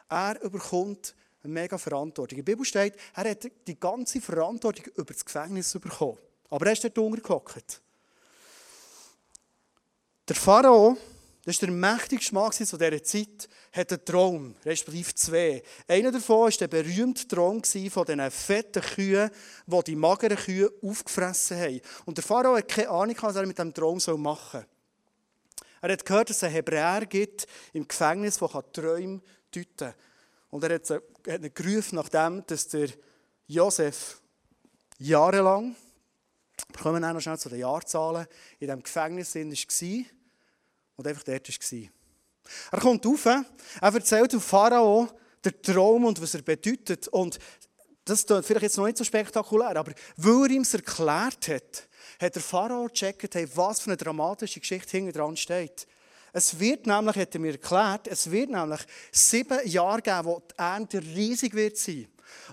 Er 0.09 0.41
überkommt 0.43 1.15
mega 1.47 1.79
Verantwortung. 1.79 2.39
In 2.39 2.45
der 2.45 2.53
Bibel 2.53 2.65
steht, 2.65 2.95
er 3.15 3.31
hat 3.31 3.49
die 3.67 3.79
ganze 3.79 4.21
Verantwortung 4.21 4.87
über 4.95 5.13
das 5.13 5.25
Gefängnis 5.25 5.73
bekommen. 5.73 6.19
Aber 6.51 6.67
er 6.67 6.73
ist 6.73 6.85
dort 6.85 6.99
untergehockt. 6.99 7.81
Der 10.29 10.37
Pharao, 10.37 10.97
das 11.45 11.63
war 11.63 11.69
der 11.69 11.77
mächtigste 11.77 12.35
Mann 12.35 12.51
zu 12.51 12.65
dieser 12.65 13.05
Zeit, 13.05 13.49
hat 13.73 13.93
einen 13.93 14.05
Traum, 14.05 14.55
respektive 14.65 15.15
zwei. 15.15 15.63
Einer 15.87 16.11
davon 16.11 16.41
war 16.41 16.51
der 16.51 16.69
berühmte 16.69 17.29
Traum 17.29 17.63
von 17.63 18.05
diesen 18.05 18.31
fetten 18.31 18.83
Kühen, 18.83 19.31
die 19.67 19.85
die 19.85 19.97
mageren 19.97 20.37
Kühe 20.37 20.73
aufgefressen 20.83 21.59
haben. 21.59 21.81
Und 22.05 22.17
der 22.19 22.25
Pharao 22.25 22.57
hat 22.57 22.69
keine 22.69 22.89
Ahnung, 22.89 23.17
was 23.21 23.37
er 23.37 23.47
mit 23.47 23.57
diesem 23.57 23.73
Traum 23.73 23.99
machen 24.21 24.61
soll. 24.61 24.67
Er 25.83 25.93
hat 25.93 26.05
gehört, 26.05 26.31
dass 26.31 26.39
es 26.39 26.43
einen 26.43 26.55
Hebräer 26.55 27.07
gibt 27.07 27.47
im 27.73 27.87
Gefängnis, 27.87 28.39
der 28.39 28.73
Träume 28.73 29.21
deuten 29.55 29.77
kann. 29.77 29.95
Und 30.51 30.65
er 30.65 30.75
hat 30.75 30.91
ihn 31.27 31.55
gerufen, 31.55 31.97
nachdem 31.97 32.45
dass 32.47 32.69
der 32.69 32.89
Josef 33.47 34.21
jahrelang, 34.99 35.77
wir 36.69 36.83
kommen 36.83 37.05
auch 37.05 37.13
noch 37.13 37.21
schnell 37.21 37.39
zu 37.39 37.49
den 37.49 37.61
Jahrzahlen, 37.61 38.27
in 38.59 38.67
diesem 38.67 38.83
Gefängnis 38.83 39.35
war 39.35 40.05
und 40.97 41.07
einfach 41.07 41.23
dort 41.23 41.49
war. 41.49 41.89
Er 42.73 42.81
kommt 42.81 43.05
rauf, 43.05 43.27
er 43.27 43.45
erzählt 43.81 44.33
dem 44.33 44.41
Pharao 44.41 45.09
den 45.45 45.63
Traum 45.63 46.05
und 46.05 46.21
was 46.21 46.35
er 46.35 46.43
bedeutet. 46.43 47.09
Und 47.09 47.39
das 48.05 48.21
ist 48.21 48.47
vielleicht 48.47 48.63
jetzt 48.63 48.77
noch 48.77 48.87
nicht 48.87 48.99
so 48.99 49.05
spektakulär, 49.05 49.77
aber 49.77 49.93
weil 50.17 50.45
er 50.45 50.51
ihm 50.51 50.63
es 50.63 50.75
erklärt 50.75 51.49
hat, 51.49 51.89
hat 52.21 52.35
der 52.35 52.43
Pharao 52.43 52.87
gecheckt, 52.87 53.35
was 53.57 53.81
für 53.81 53.91
eine 53.91 53.97
dramatische 53.97 54.61
Geschichte 54.61 54.97
hinten 54.97 55.13
dran 55.13 55.37
steht. 55.37 55.87
Es 56.37 56.61
wird 56.61 56.87
nämlich, 56.87 57.17
hat 57.17 57.35
er 57.35 57.41
mir 57.41 57.53
erklärt, 57.53 58.09
es 58.09 58.31
wird 58.31 58.51
nämlich 58.51 58.83
sieben 59.11 59.59
Jahre 59.67 60.03
geben, 60.03 60.25
wo 60.27 60.39
die 60.41 60.59
Ernte 60.59 61.01
riesig 61.01 61.55
wird 61.55 61.79
sein. 61.79 62.09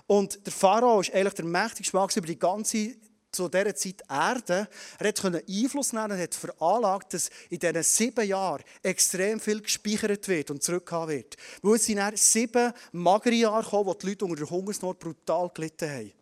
Und 0.06 0.38
der 0.46 0.54
Pharao 0.54 1.02
ist 1.02 1.12
eigentlich 1.12 1.34
der 1.34 1.44
mächtigste 1.44 1.94
Mann 1.94 2.08
über 2.16 2.26
die 2.26 2.38
ganze 2.38 2.96
zu 3.30 3.46
dieser 3.46 3.74
Zeit 3.74 4.02
Erde. 4.08 4.68
Er 4.98 5.12
konnte 5.12 5.44
Einfluss 5.46 5.92
nehmen 5.92 6.12
und 6.12 6.18
hat 6.18 6.34
veranlagt, 6.34 7.12
dass 7.12 7.28
in 7.50 7.58
diesen 7.58 7.82
sieben 7.82 8.26
Jahren 8.26 8.64
extrem 8.82 9.38
viel 9.38 9.60
gespeichert 9.60 10.28
wird 10.28 10.50
und 10.50 10.62
zurückgehauen 10.62 11.10
wird. 11.10 11.36
Weil 11.60 11.74
es 11.74 11.84
sind 11.84 11.98
dann 11.98 12.16
sieben 12.16 12.72
magere 12.92 13.34
Jahre 13.34 13.64
gekommen, 13.64 13.84
wo 13.84 13.92
die 13.92 14.06
Leute 14.06 14.24
unter 14.24 14.36
der 14.36 14.48
Hungersnot 14.48 14.98
brutal 14.98 15.50
gelitten 15.52 15.90
haben. 15.90 16.12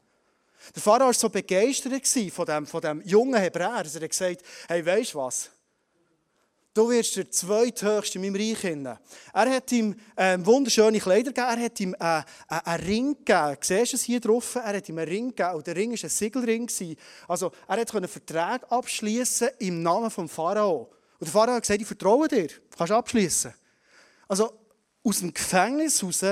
Der 0.74 0.82
Pharao 0.82 1.06
war 1.06 1.14
so 1.14 1.28
begeistert 1.28 2.08
von 2.32 2.44
dem, 2.44 2.66
von 2.66 2.80
dem 2.80 3.02
jungen 3.02 3.40
Hebräer, 3.40 3.84
dass 3.84 3.94
er 3.94 4.08
gesagt 4.08 4.40
hat, 4.40 4.44
hey, 4.66 4.84
weisst 4.84 5.14
du 5.14 5.18
was? 5.18 5.48
Du 6.74 6.88
wirst 6.88 7.16
der 7.16 7.30
zweithöchste 7.30 8.18
in 8.18 8.22
meinem 8.22 8.36
Reich. 8.36 8.64
Er 8.64 8.96
hat 9.34 9.70
ihm 9.72 9.94
ähm, 10.16 10.46
wunderschöne 10.46 11.00
Kleider 11.00 11.30
gegeben, 11.30 11.46
er 11.46 11.64
hat 11.64 11.80
ihm 11.80 11.94
äh, 12.00 12.20
äh, 12.20 12.22
einen 12.48 12.84
Ring 12.84 13.16
gegeben. 13.24 13.56
Siehst 13.60 13.92
du 13.92 13.96
es 13.96 14.02
hier 14.04 14.20
drauf? 14.20 14.54
Er 14.54 14.76
hat 14.78 14.88
ihm 14.88 14.96
einen 14.96 15.08
Ring 15.08 15.28
gegeben 15.28 15.56
und 15.56 15.66
der 15.66 15.76
Ring 15.76 15.90
war 15.90 16.02
ein 16.02 16.08
Siegelring. 16.08 16.70
Also 17.28 17.52
er 17.68 17.84
konnte 17.84 18.08
Verträge 18.08 18.70
abschließen 18.70 19.50
im 19.58 19.82
Namen 19.82 20.08
des 20.08 20.32
Pharao. 20.32 20.90
Und 21.18 21.26
der 21.26 21.28
Pharao 21.28 21.56
hat 21.56 21.62
gesagt, 21.62 21.82
ich 21.82 21.86
vertraue 21.86 22.26
dir, 22.26 22.46
du 22.46 22.76
kannst 22.76 22.92
abschließen. 22.92 23.52
Also 24.26 24.58
aus 25.04 25.18
dem 25.18 25.34
Gefängnis 25.34 26.02
raus, 26.02 26.24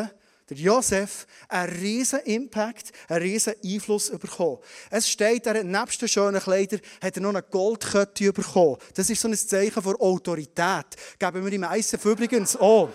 der 0.50 0.56
Josef, 0.56 1.26
einen 1.48 1.72
riesen 1.72 2.20
Impact, 2.20 2.92
einen 3.08 3.22
riesen 3.22 3.54
Einfluss 3.64 4.10
bekommen. 4.10 4.58
Es 4.90 5.08
steht, 5.08 5.46
er 5.46 5.58
hat 5.60 5.64
nebst 5.64 6.02
den 6.02 6.08
schönen 6.08 6.40
Kleidern 6.40 6.80
hat 7.00 7.16
er 7.16 7.22
noch 7.22 7.30
eine 7.30 7.42
Goldkette 7.42 8.32
bekommen. 8.32 8.76
Das 8.94 9.08
ist 9.08 9.20
so 9.20 9.28
ein 9.28 9.36
Zeichen 9.36 9.82
von 9.82 9.96
Autorität. 9.96 10.86
Geben 11.18 11.44
wir 11.44 11.52
ihm 11.52 11.64
ISF 11.64 12.04
übrigens 12.04 12.56
auch. 12.56 12.90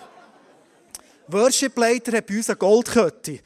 Worship 1.28 1.76
Leiter 1.76 2.16
hat 2.16 2.26
bei 2.26 2.36
uns 2.36 2.50
eine 2.50 2.56
Goldkette. 2.56 3.40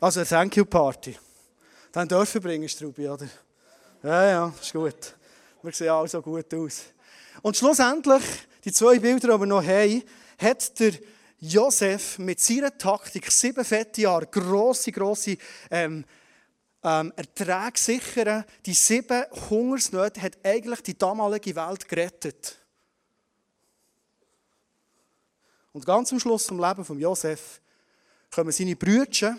Also 0.00 0.20
eine 0.20 0.28
Thank 0.28 0.56
You 0.56 0.64
Party. 0.64 1.16
Dann 1.92 2.08
dürfen 2.08 2.40
bringen, 2.40 2.68
Strubi, 2.68 3.08
oder? 3.08 3.28
Ja, 4.02 4.30
ja, 4.30 4.54
ist 4.60 4.72
gut. 4.72 5.16
Wir 5.62 5.72
sehen 5.72 5.90
alle 5.90 6.08
so 6.08 6.22
gut 6.22 6.54
aus. 6.54 6.84
Und 7.42 7.56
schlussendlich, 7.56 8.22
die 8.64 8.72
zwei 8.72 8.98
Bilder, 8.98 9.34
die 9.34 9.40
wir 9.40 9.46
noch 9.46 9.64
haben, 9.64 10.02
hat 10.38 10.78
der 10.78 10.92
Josef 11.40 12.18
mit 12.18 12.38
seiner 12.38 12.76
Taktik 12.76 13.30
sieben 13.30 13.64
fette 13.64 14.02
Jahre 14.02 14.26
grosse, 14.26 14.92
grosse 14.92 15.38
ähm, 15.70 16.04
ähm, 16.82 17.12
Erträge 17.16 17.78
sichern. 17.78 18.44
Die 18.66 18.74
sieben 18.74 19.24
Hungersnöte 19.48 20.20
hat 20.20 20.38
eigentlich 20.44 20.82
die 20.82 20.98
damalige 20.98 21.56
Welt 21.56 21.88
gerettet. 21.88 22.56
Und 25.72 25.86
ganz 25.86 26.12
am 26.12 26.20
Schluss 26.20 26.46
vom 26.46 26.60
Leben 26.60 26.84
von 26.84 26.98
Josef 26.98 27.60
kommen 28.30 28.52
seine 28.52 28.76
Brüder, 28.76 29.36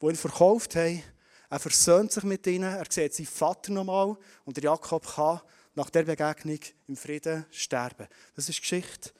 die 0.00 0.06
ihn 0.06 0.16
verkauft 0.16 0.76
haben, 0.76 1.02
er 1.50 1.60
versöhnt 1.60 2.10
sich 2.10 2.24
mit 2.24 2.46
ihnen, 2.46 2.74
er 2.74 2.86
sieht 2.88 3.14
seinen 3.14 3.26
Vater 3.26 3.72
nochmal 3.72 4.16
und 4.44 4.60
Jakob 4.60 5.06
kann 5.06 5.40
nach 5.74 5.90
der 5.90 6.04
Begegnung 6.04 6.58
im 6.88 6.96
Frieden 6.96 7.46
sterben. 7.50 8.08
Das 8.34 8.48
ist 8.48 8.56
die 8.56 8.62
Geschichte 8.62 9.10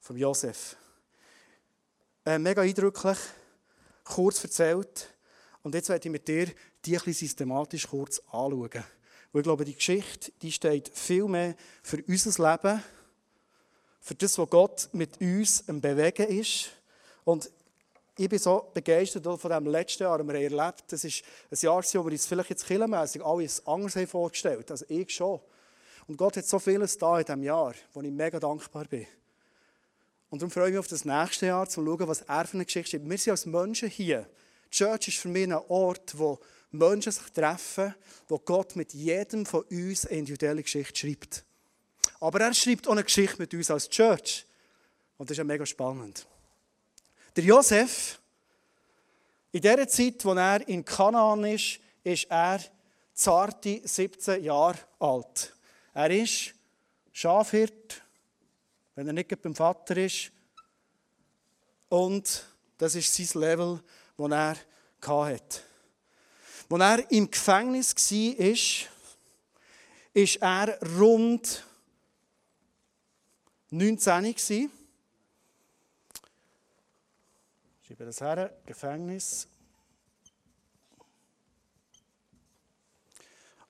von 0.00 0.16
Josef. 0.16 0.76
Äh, 2.26 2.40
mega 2.40 2.62
eindrücklich, 2.62 3.18
kurz 4.02 4.42
erzählt. 4.42 5.14
Und 5.62 5.76
jetzt 5.76 5.88
werde 5.88 6.08
ich 6.08 6.10
mit 6.10 6.26
dir 6.26 6.48
die 6.84 6.98
ein 6.98 7.12
systematisch 7.12 7.86
kurz 7.86 8.18
anschauen. 8.32 8.82
Weil 9.30 9.40
ich 9.40 9.44
glaube, 9.44 9.64
die 9.64 9.76
Geschichte 9.76 10.32
die 10.42 10.50
steht 10.50 10.88
viel 10.88 11.28
mehr 11.28 11.54
für 11.84 12.02
unser 12.08 12.50
Leben, 12.50 12.82
für 14.00 14.16
das, 14.16 14.36
was 14.38 14.50
Gott 14.50 14.88
mit 14.92 15.20
uns 15.20 15.68
am 15.68 15.80
Bewegen 15.80 16.26
ist. 16.26 16.70
Und 17.22 17.48
ich 18.18 18.28
bin 18.28 18.40
so 18.40 18.72
begeistert 18.74 19.24
von 19.40 19.50
dem 19.52 19.66
letzten 19.66 20.02
Jahr, 20.02 20.18
das 20.18 20.26
wir 20.26 20.34
erlebt. 20.34 20.82
Das 20.88 21.04
ist 21.04 21.22
ein 21.48 21.58
Jahr, 21.60 21.84
wo 21.84 22.04
wir 22.06 22.12
uns 22.12 22.26
vielleicht 22.26 22.50
jetzt 22.50 22.66
killenmässig 22.66 23.24
alles 23.24 23.64
anders 23.68 23.94
haben 23.94 24.08
vorgestellt 24.08 24.68
Also 24.68 24.84
ich 24.88 25.08
schon. 25.10 25.38
Und 26.08 26.16
Gott 26.16 26.36
hat 26.36 26.46
so 26.46 26.58
vieles 26.58 26.98
da 26.98 27.20
in 27.20 27.24
diesem 27.24 27.44
Jahr, 27.44 27.74
wo 27.92 28.00
ich 28.02 28.10
mega 28.10 28.40
dankbar 28.40 28.86
bin. 28.86 29.06
Und 30.30 30.42
darum 30.42 30.50
freue 30.50 30.66
ich 30.66 30.72
mich 30.72 30.80
auf 30.80 30.88
das 30.88 31.04
nächste 31.04 31.46
Jahr, 31.46 31.68
zu 31.68 31.84
schauen, 31.84 32.08
was 32.08 32.22
er 32.22 32.44
für 32.46 32.54
eine 32.54 32.64
Geschichte 32.64 32.90
schreibt. 32.90 33.08
Wir 33.08 33.18
sind 33.18 33.30
als 33.30 33.46
Menschen 33.46 33.88
hier. 33.88 34.28
Die 34.66 34.76
Church 34.76 35.08
ist 35.08 35.18
für 35.18 35.28
mich 35.28 35.44
ein 35.44 35.52
Ort, 35.52 36.18
wo 36.18 36.40
Menschen 36.72 37.12
sich 37.12 37.30
treffen, 37.32 37.94
wo 38.28 38.38
Gott 38.38 38.76
mit 38.76 38.92
jedem 38.92 39.46
von 39.46 39.62
uns 39.62 40.06
eine 40.06 40.18
individuelle 40.18 40.62
Geschichte 40.62 40.96
schreibt. 40.96 41.44
Aber 42.20 42.40
er 42.40 42.54
schreibt 42.54 42.86
auch 42.88 42.92
eine 42.92 43.04
Geschichte 43.04 43.38
mit 43.38 43.54
uns 43.54 43.70
als 43.70 43.88
Church. 43.88 44.44
Und 45.16 45.30
das 45.30 45.34
ist 45.34 45.38
ja 45.38 45.44
mega 45.44 45.64
spannend. 45.64 46.26
Der 47.36 47.44
Josef, 47.44 48.18
in 49.52 49.62
der 49.62 49.86
Zeit, 49.88 50.24
wo 50.24 50.32
er 50.32 50.66
in 50.68 50.84
Kanaan 50.84 51.44
ist, 51.44 51.78
ist 52.02 52.26
er 52.28 52.60
zarte 53.14 53.80
17 53.84 54.44
Jahre 54.44 54.78
alt. 54.98 55.54
Er 55.94 56.10
ist 56.10 56.54
Schafhirt, 57.12 58.02
wenn 58.96 59.06
er 59.06 59.12
nicht 59.12 59.42
beim 59.42 59.54
Vater 59.54 59.96
ist. 59.98 60.32
Und 61.88 62.44
das 62.78 62.96
ist 62.96 63.14
sein 63.14 63.40
Level, 63.40 63.80
das 64.16 64.30
er 64.30 64.56
hatte. 65.00 65.60
Als 66.68 66.80
er 66.80 67.10
im 67.12 67.30
Gefängnis 67.30 67.94
war, 67.94 68.88
ist 70.14 70.36
er 70.42 70.78
rund 70.98 71.64
19 73.70 74.24
Schreibe 77.86 78.06
das 78.06 78.20
her, 78.20 78.56
Gefängnis. 78.64 79.46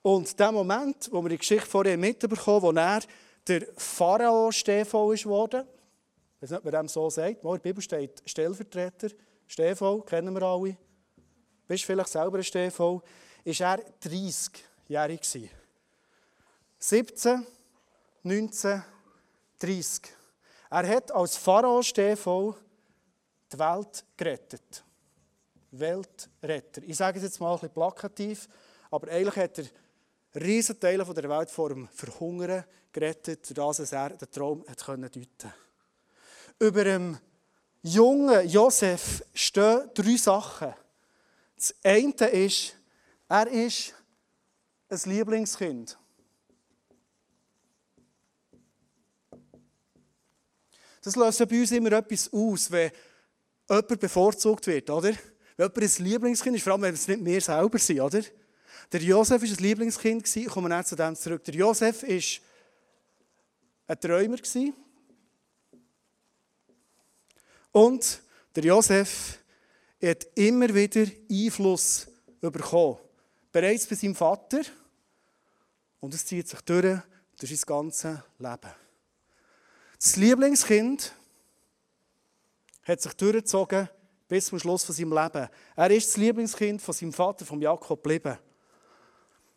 Und 0.03 0.39
der 0.39 0.53
Moment, 0.53 1.09
wo 1.11 1.21
wir 1.21 1.31
die 1.31 1.39
Geschichte 1.39 1.67
vorher 1.67 1.99
mitbekommen, 1.99 2.63
wo 2.63 2.71
er 2.71 3.03
der 3.49 3.67
Pharao 3.77 4.51
Stefan 4.51 5.13
ist 5.13 5.27
worden, 5.27 5.67
ich 6.37 6.43
weiß 6.43 6.51
nicht, 6.51 6.59
ob 6.59 6.65
man 6.65 6.73
dem 6.73 6.89
so 6.89 7.09
sagt, 7.09 7.43
in 7.43 7.51
der 7.51 7.59
Bibel 7.59 7.83
steht 7.83 8.23
Stellvertreter, 8.27 9.09
Stefan, 9.47 10.05
kennen 10.05 10.35
wir 10.35 10.43
alle. 10.43 10.77
Bist 11.67 11.85
vielleicht 11.85 12.11
selber 12.11 12.39
ein 12.39 12.45
Stefan, 12.45 13.01
ist 13.45 13.61
er 13.61 13.79
30-jährig 14.03 15.51
17, 16.79 17.47
19, 18.23 18.83
30. 19.59 20.03
Er 20.71 20.89
hat 20.89 21.13
als 21.13 21.37
Pharao 21.37 21.83
Stefan 21.83 22.55
die 23.53 23.59
Welt 23.59 24.05
gerettet. 24.17 24.85
Weltretter. 25.71 26.83
Ich 26.85 26.97
sage 26.97 27.19
es 27.19 27.25
jetzt 27.25 27.41
mal 27.41 27.53
ein 27.53 27.55
bisschen 27.55 27.75
plakativ, 27.75 28.49
aber 28.91 29.11
eigentlich 29.11 29.37
hat 29.37 29.59
er 29.59 30.41
riesen 30.41 30.79
Teile 30.79 31.05
der 31.05 31.29
Welt 31.29 31.51
vor 31.51 31.69
dem 31.71 31.89
Verhungern 31.89 32.65
gerettet, 32.97 33.51
dadurch, 33.51 33.77
dass 33.77 33.93
er 33.93 34.11
den 34.11 34.31
Traum 34.31 34.65
hat 34.67 34.89
deuten 34.89 35.11
konnte. 35.13 35.55
Über 36.59 36.85
dem 36.85 37.19
jungen 37.83 38.49
Josef 38.49 39.23
stehen 39.35 39.91
drei 39.93 40.17
Sachen. 40.17 40.73
Das 41.57 41.75
eine 41.85 42.29
ist, 42.29 42.75
er 43.29 43.47
ist 43.49 43.93
ein 44.89 45.11
Lieblingskind. 45.11 45.99
Das 51.03 51.17
löst 51.17 51.49
bei 51.49 51.61
uns 51.61 51.71
immer 51.73 51.93
etwas 51.93 52.33
aus, 52.33 52.71
wenn 52.71 52.91
jemand 53.69 54.01
bevorzugt 54.01 54.67
wird, 54.67 54.89
oder? 54.89 55.13
Wenn 55.57 55.71
jemand 55.75 55.99
ein 55.99 56.05
Lieblingskind 56.05 56.57
ist, 56.57 56.63
vor 56.63 56.73
allem 56.73 56.83
wenn 56.83 56.95
es 56.95 57.07
nicht 57.07 57.25
wir 57.25 57.41
selber 57.41 57.79
sind, 57.79 58.01
oder? 58.01 58.23
Der 58.91 59.03
Josef 59.03 59.43
war 59.43 59.49
ein 59.49 59.57
Lieblingskind, 59.57 60.37
ich 60.37 60.47
komme 60.47 60.85
zu 60.85 60.97
dem 60.97 61.15
zurück. 61.15 61.45
Der 61.45 61.55
Josef 61.55 62.03
war 62.03 62.46
ein 63.87 64.01
Träumer. 64.01 64.39
Und 67.73 68.23
der 68.55 68.65
Josef 68.65 69.39
hat 70.03 70.27
immer 70.35 70.75
wieder 70.75 71.07
Einfluss 71.31 72.07
bekommen. 72.41 72.99
Bereits 73.53 73.87
bei 73.87 73.97
seinem 73.97 74.15
Vater. 74.15 74.63
Und 76.01 76.15
es 76.15 76.25
zieht 76.27 76.49
sich 76.49 76.61
durch, 76.63 76.99
durch 77.39 77.59
sein 77.59 77.67
ganzes 77.67 78.19
Leben. 78.39 78.71
Das 79.99 80.17
Lieblingskind 80.17 81.13
hat 82.83 83.01
sich 83.01 83.13
durchgezogen 83.15 83.89
bis 84.29 84.47
zum 84.47 84.59
Schluss 84.59 84.85
von 84.85 84.95
seinem 84.95 85.13
Leben. 85.13 85.49
Er 85.75 85.91
ist 85.91 86.09
das 86.09 86.17
Lieblingskind 86.17 86.83
von 86.83 86.95
seinem 86.95 87.13
Vater, 87.13 87.45
von 87.45 87.61
Jakob, 87.61 88.03
geblieben. 88.03 88.39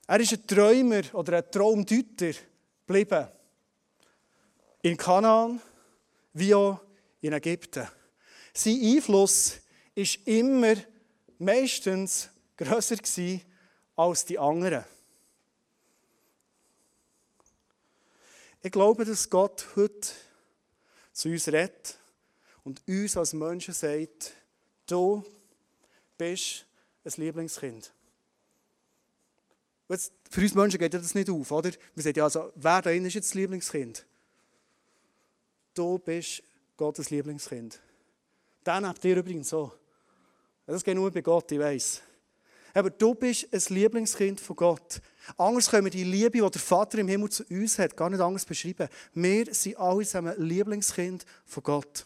Er 0.08 0.20
ist 0.20 0.34
ein 0.34 0.48
Träumer 0.48 1.02
oder 1.14 1.38
ein 1.38 1.52
Traumdeuter 1.52 2.32
geblieben. 2.86 3.28
In 4.82 4.98
Kanaan 4.98 5.62
wie 6.34 6.56
auch 6.56 6.80
in 7.22 7.34
Ägypten. 7.34 7.88
Sein 8.54 8.80
Einfluss 8.82 9.58
ist 9.96 10.28
immer 10.28 10.76
meistens 11.38 12.30
grösser 12.56 12.98
als 13.96 14.26
die 14.26 14.40
anderen. 14.40 14.86
Ich 18.62 18.72
glaube, 18.72 19.06
dass 19.06 19.30
Gott 19.30 19.66
heute 19.76 20.10
zu 21.14 21.30
uns 21.30 21.48
redet 21.48 21.98
und 22.64 22.82
uns 22.88 23.16
als 23.16 23.34
Menschen 23.34 23.74
sagt, 23.74 24.34
du 24.86 25.24
bist 26.18 26.66
ein 27.06 27.12
Lieblingskind. 27.18 27.94
Jetzt, 29.88 30.14
für 30.30 30.42
uns 30.42 30.54
Menschen 30.54 30.78
geht 30.78 30.94
das 30.94 31.16
nicht 31.16 31.30
auf, 31.30 31.52
oder? 31.52 31.72
Wir 31.96 32.04
sagen 32.04 32.18
ja, 32.18 32.24
also, 32.26 32.52
wer 32.56 32.82
da 32.82 32.90
ist 32.92 33.14
jetzt 33.14 33.30
das 33.30 33.34
Lieblingskind? 33.34 34.06
Du 35.80 35.98
bist 35.98 36.44
Gottes 36.76 37.10
Lieblingskind. 37.10 37.80
Den 38.68 38.86
habt 38.86 39.06
ihr 39.06 39.16
übrigens 39.16 39.48
so. 39.48 39.72
Das 40.66 40.84
geht 40.84 40.96
nur 40.96 41.10
bei 41.10 41.22
Gott, 41.22 41.50
ich 41.54 41.60
weiß. 41.60 42.02
Aber 42.74 42.90
du 42.90 43.16
bist 43.16 43.48
ein 43.54 43.76
Lieblingskind 43.76 44.42
von 44.42 44.58
Gott. 44.58 45.02
Anders 45.38 45.70
können 45.70 45.86
wir 45.86 45.92
die 45.92 46.04
Liebe, 46.04 46.32
die 46.32 46.42
der 46.42 46.62
Vater 46.62 46.98
im 46.98 47.08
Himmel 47.08 47.30
zu 47.30 47.46
uns 47.50 47.80
hat, 47.80 47.96
gar 47.96 48.10
nicht 48.10 48.20
anders 48.20 48.44
beschreiben. 48.44 48.90
Wir 49.14 49.54
sind 49.54 49.78
alle 49.78 50.04
zusammen 50.04 50.34
Lieblingskind 50.38 51.26
von 51.46 51.64
Gott. 51.64 52.06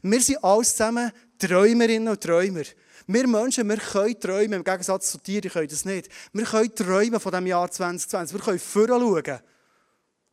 Wir 0.00 0.20
sind 0.22 0.42
alle 0.42 0.64
zusammen 0.64 1.12
Träumerinnen 1.38 2.08
und 2.08 2.22
Träumer. 2.22 2.64
Wir 3.06 3.26
Menschen, 3.26 3.68
wir 3.68 3.76
können 3.76 4.18
träumen, 4.18 4.54
im 4.54 4.64
Gegensatz 4.64 5.10
zu 5.10 5.18
dir, 5.18 5.42
die 5.42 5.50
können 5.50 5.68
das 5.68 5.84
nicht. 5.84 6.08
Wir 6.32 6.46
können 6.46 6.74
träumen 6.74 7.20
von 7.20 7.32
dem 7.32 7.46
Jahr 7.46 7.70
2020. 7.70 8.38
Wir 8.38 8.42
können 8.42 8.58
voranschauen. 8.58 9.40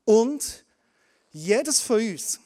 Und 0.05 0.63
jedes 1.31 1.81
von 1.81 1.97
uns 1.97 2.39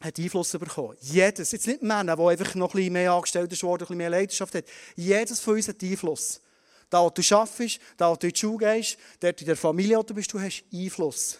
hat 0.00 0.18
Einfluss 0.18 0.52
bekommen. 0.52 0.96
Jedes, 1.00 1.52
jetzt 1.52 1.66
nicht 1.66 1.82
Männer, 1.82 2.16
die 2.16 2.22
einfach 2.22 2.54
noch 2.54 2.72
ein 2.74 2.76
bisschen 2.76 2.92
mehr 2.92 3.12
angestellt 3.12 3.62
worden, 3.62 3.82
ein 3.82 3.86
bisschen 3.86 3.96
mehr 3.96 4.10
Leidenschaft 4.10 4.54
hat. 4.54 4.64
Jedes 4.94 5.40
von 5.40 5.54
uns 5.54 5.68
hat 5.68 5.82
Einfluss. 5.82 6.40
Da, 6.88 7.02
wo 7.02 7.10
du 7.10 7.22
arbeitest, 7.34 7.80
da, 7.96 8.10
wo 8.10 8.16
du 8.16 8.28
in 8.28 8.32
die 8.32 8.38
Schule 8.38 8.74
gehst, 8.74 8.98
dort 9.20 9.40
in 9.40 9.46
der 9.46 9.56
Familie, 9.56 9.98
wo 9.98 10.02
du 10.02 10.14
bist, 10.14 10.32
du 10.32 10.40
hast 10.40 10.64
Einfluss. 10.72 11.38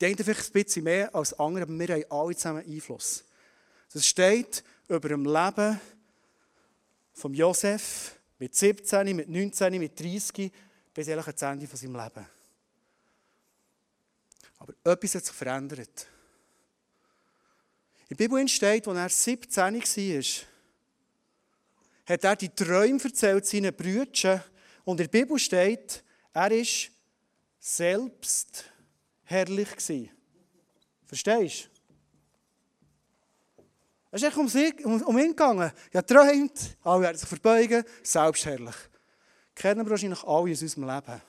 Die 0.00 0.06
einen 0.06 0.16
vielleicht 0.16 0.54
ein 0.54 0.64
bisschen 0.64 0.84
mehr 0.84 1.14
als 1.14 1.38
andere, 1.38 1.64
aber 1.64 1.78
wir 1.78 1.88
haben 1.94 2.04
alle 2.08 2.34
zusammen 2.34 2.64
Einfluss. 2.66 3.22
Das 3.92 4.06
steht 4.06 4.64
über 4.88 5.08
dem 5.08 5.24
Leben 5.24 5.80
von 7.12 7.34
Josef 7.34 8.16
mit 8.38 8.54
17, 8.54 9.14
mit 9.14 9.28
19, 9.28 9.78
mit 9.78 10.00
30 10.00 10.50
bis 10.94 11.08
ans 11.08 11.42
Ende 11.42 11.66
von 11.66 11.78
seinem 11.78 11.96
Leben. 11.96 12.26
Aber 14.58 14.74
etwas 14.84 15.14
hat 15.14 15.24
sich 15.24 15.34
verändert. 15.34 16.06
In 18.10 18.16
der 18.16 18.24
Bibel 18.24 18.48
steht, 18.48 18.88
als 18.88 18.98
er 18.98 19.08
17 19.08 19.56
war, 19.56 19.72
hat 22.06 22.24
er 22.24 22.36
die 22.36 22.48
Träume 22.48 23.00
erzählt 23.00 23.46
seinen 23.46 23.72
Brüdern. 23.72 24.42
Und 24.84 25.00
in 25.00 25.08
der 25.08 25.08
Bibel 25.08 25.38
steht, 25.38 26.02
er 26.32 26.50
war 26.50 26.66
selbst 27.60 28.64
herrlich. 29.22 29.68
Verstehst 31.06 31.64
du? 31.64 31.68
Es 34.10 34.24
ist 34.24 34.36
um, 34.36 34.48
sie, 34.48 34.74
um, 34.82 35.00
um 35.02 35.16
ihn 35.16 35.28
gegangen. 35.28 35.70
Ja, 35.92 36.02
träumt, 36.02 36.76
alle 36.82 37.02
werden 37.02 37.16
sich 37.16 37.28
verbeugen, 37.28 37.84
selbstherrlich. 38.02 38.74
Kennen 39.54 39.86
wir 39.86 39.90
wahrscheinlich 39.90 40.24
alle 40.24 40.50
aus 40.50 40.62
unserem 40.62 40.88
Leben. 40.88 41.22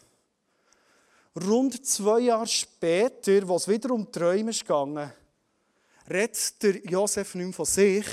Rund 1.48 1.86
zwei 1.86 2.22
Jahre 2.22 2.48
später, 2.48 3.48
wo 3.48 3.56
es 3.56 3.68
wieder 3.68 3.92
um 3.92 4.12
Träume 4.12 4.52
ging, 4.52 5.12
redet 6.10 6.62
der 6.64 6.78
Josef 6.86 7.36
nicht 7.36 7.46
mehr 7.46 7.54
von 7.54 7.66
sich, 7.66 8.06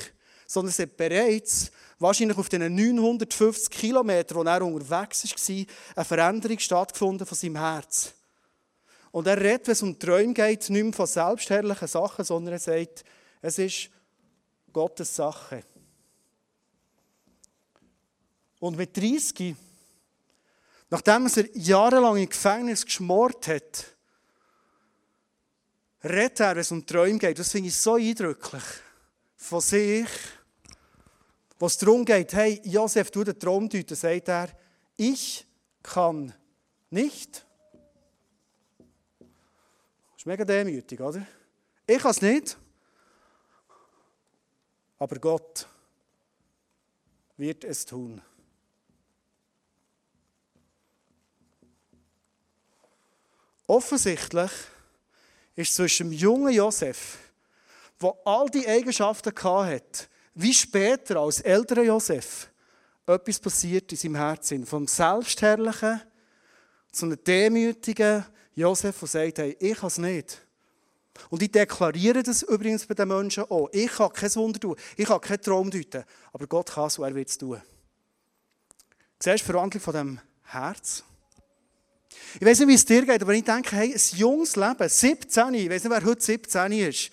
sondern 0.46 0.70
es 0.70 0.78
hat 0.78 0.96
bereits, 0.96 1.70
wahrscheinlich 1.98 2.38
auf 2.38 2.48
den 2.48 2.74
950 2.74 3.70
Kilometern, 3.70 4.38
wo 4.38 4.42
er 4.42 4.62
unterwegs 4.62 5.24
war, 5.24 5.66
eine 5.96 6.04
Veränderung 6.04 6.58
stattgefunden 6.58 7.26
von 7.26 7.36
seinem 7.36 7.56
Herz. 7.56 8.12
Und 9.10 9.26
er 9.26 9.40
redet, 9.40 9.66
wenn 9.66 9.72
es 9.72 9.82
um 9.82 9.98
Träume 9.98 10.34
geht, 10.34 10.68
nicht 10.70 10.82
mehr 10.82 10.92
von 10.92 11.06
selbstherrlichen 11.06 11.88
Sachen, 11.88 12.24
sondern 12.24 12.54
er 12.54 12.60
sagt, 12.60 13.04
es 13.40 13.58
ist 13.58 13.90
Gottes 14.72 15.14
Sache. 15.14 15.64
Und 18.60 18.76
mit 18.76 18.96
30 18.96 19.54
Nachdem 20.90 21.26
er 21.26 21.56
jahrelang 21.56 22.16
im 22.16 22.28
Gefängnis 22.28 22.84
geschmort 22.84 23.46
hat, 23.48 23.94
redet 26.04 26.40
er, 26.40 26.54
wenn 26.54 26.60
es 26.60 26.70
um 26.70 26.84
Träume 26.86 27.18
geht. 27.18 27.38
Das 27.38 27.50
finde 27.50 27.68
ich 27.68 27.76
so 27.76 27.94
eindrücklich. 27.94 28.62
Von 29.36 29.60
sich, 29.60 30.08
was 31.58 31.78
darum 31.78 32.04
geht, 32.04 32.32
hey, 32.32 32.60
Josef, 32.64 33.10
du 33.10 33.24
den 33.24 33.38
Traum 33.38 33.68
deuten, 33.68 33.94
sagt 33.94 34.28
er, 34.28 34.48
ich 34.96 35.46
kann 35.82 36.32
nicht. 36.90 37.46
Das 39.18 40.18
ist 40.18 40.26
mega 40.26 40.44
demütig, 40.44 41.00
oder? 41.00 41.26
Ich 41.86 41.98
kann 41.98 42.10
es 42.10 42.22
nicht. 42.22 42.56
Aber 44.98 45.18
Gott 45.18 45.68
wird 47.36 47.64
es 47.64 47.86
tun. 47.86 48.20
Offensichtlich 53.66 54.50
ist 55.58 55.74
zwischen 55.74 56.10
dem 56.10 56.16
jungen 56.16 56.54
Josef, 56.54 57.18
der 58.00 58.14
all 58.24 58.48
die 58.48 58.66
Eigenschaften 58.66 59.32
hatte, 59.42 60.06
wie 60.34 60.54
später 60.54 61.16
als 61.16 61.40
älterer 61.40 61.82
Josef, 61.82 62.48
etwas 63.04 63.40
passiert 63.40 63.90
in 63.90 63.98
seinem 63.98 64.14
Herzen. 64.14 64.64
Vom 64.64 64.86
Selbstherrlichen 64.86 66.00
zu 66.92 67.06
einem 67.06 67.24
demütigen 67.24 68.24
Josef, 68.54 69.00
der 69.00 69.08
sagt, 69.08 69.38
hey, 69.38 69.56
ich 69.58 69.76
kann 69.76 69.88
es 69.88 69.98
nicht. 69.98 70.46
Und 71.28 71.42
ich 71.42 71.50
deklariere 71.50 72.22
das 72.22 72.42
übrigens 72.42 72.86
bei 72.86 72.94
den 72.94 73.08
Menschen 73.08 73.42
auch. 73.50 73.68
Ich 73.72 73.90
kann 73.90 74.12
kein 74.12 74.32
Wunder 74.36 74.60
tun, 74.60 74.76
ich 74.96 75.06
kann 75.06 75.20
keinen 75.20 75.42
Traum 75.42 75.70
deuten, 75.72 76.04
aber 76.32 76.46
Gott 76.46 76.70
kann 76.70 76.86
es 76.86 76.98
und 76.98 77.04
er 77.04 77.14
wird 77.16 77.30
es 77.30 77.38
tun. 77.38 77.60
Siehst 79.18 79.26
du 79.26 79.32
die 79.32 79.44
Verwandlung 79.44 79.82
von 79.82 79.94
dem 79.94 80.20
Herz? 80.44 81.02
Ich 82.40 82.46
weiß 82.46 82.60
nicht, 82.60 82.68
wie 82.68 82.74
es 82.74 82.84
dir 82.84 83.04
geht, 83.04 83.22
aber 83.22 83.34
ich 83.34 83.44
denke, 83.44 83.74
hey, 83.74 83.92
ein 83.92 84.18
junges 84.18 84.56
Leben, 84.56 84.88
17, 84.88 85.54
ich 85.54 85.70
weiß 85.70 85.84
nicht, 85.84 85.92
wer 85.92 86.04
heute 86.04 86.22
17 86.22 86.72
ist. 86.72 87.10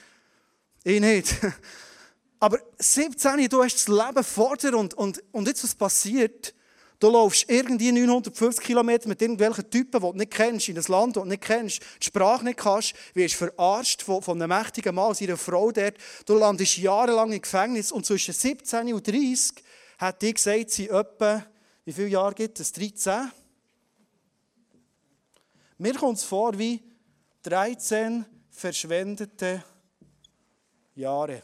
Ich 0.84 1.02
nicht. 1.02 1.36
Aber 2.40 2.60
17, 2.78 3.50
du 3.50 3.64
hast 3.64 3.76
das 3.76 3.88
Leben 3.88 4.24
vor 4.24 4.56
dir 4.58 4.78
und, 4.78 4.94
und, 4.94 5.24
und 5.32 5.48
jetzt 5.48 5.64
was 5.64 5.74
passiert? 5.74 6.54
Du 7.00 7.10
laufst 7.10 7.50
irgendwie 7.50 7.92
950 7.92 8.64
Kilometer 8.64 9.08
mit 9.08 9.22
irgendwelchen 9.22 9.70
Typen, 9.70 10.00
die 10.00 10.12
du 10.12 10.14
nicht 10.14 10.32
kennst, 10.32 10.70
in 10.70 10.78
ein 10.78 10.84
Land, 10.88 11.16
das 11.16 11.24
du 11.24 11.30
nicht 11.30 11.42
kennst, 11.42 11.82
die 12.02 12.06
Sprache 12.06 12.46
nicht 12.46 12.60
kannst, 12.60 12.94
wirst 13.14 13.36
verarscht 13.36 14.04
von, 14.04 14.22
von 14.22 14.42
einem 14.42 14.56
mächtigen 14.56 14.94
Mann, 14.94 15.16
seiner 15.16 15.38
Frau 15.38 15.72
dort. 15.72 15.96
Du 16.26 16.36
landest 16.38 16.78
jahrelang 16.78 17.32
im 17.32 17.42
Gefängnis 17.42 17.92
und 17.92 18.06
zwischen 18.06 18.34
17 18.34 18.94
und 18.94 19.08
30 19.08 19.64
hat 19.98 20.22
die 20.22 20.34
gesagt, 20.34 20.72
sie 20.72 20.90
etwa, 20.90 21.46
wie 21.84 21.94
viele 21.94 22.08
Jahre 22.08 22.36
gibt 22.36 22.60
es? 22.60 22.72
13? 22.74 23.32
Mir 25.78 25.94
kommt 25.94 26.18
es 26.18 26.24
vor 26.24 26.58
wie 26.58 26.82
13 27.44 28.26
verschwendete 28.50 29.64
Jahre. 30.96 31.44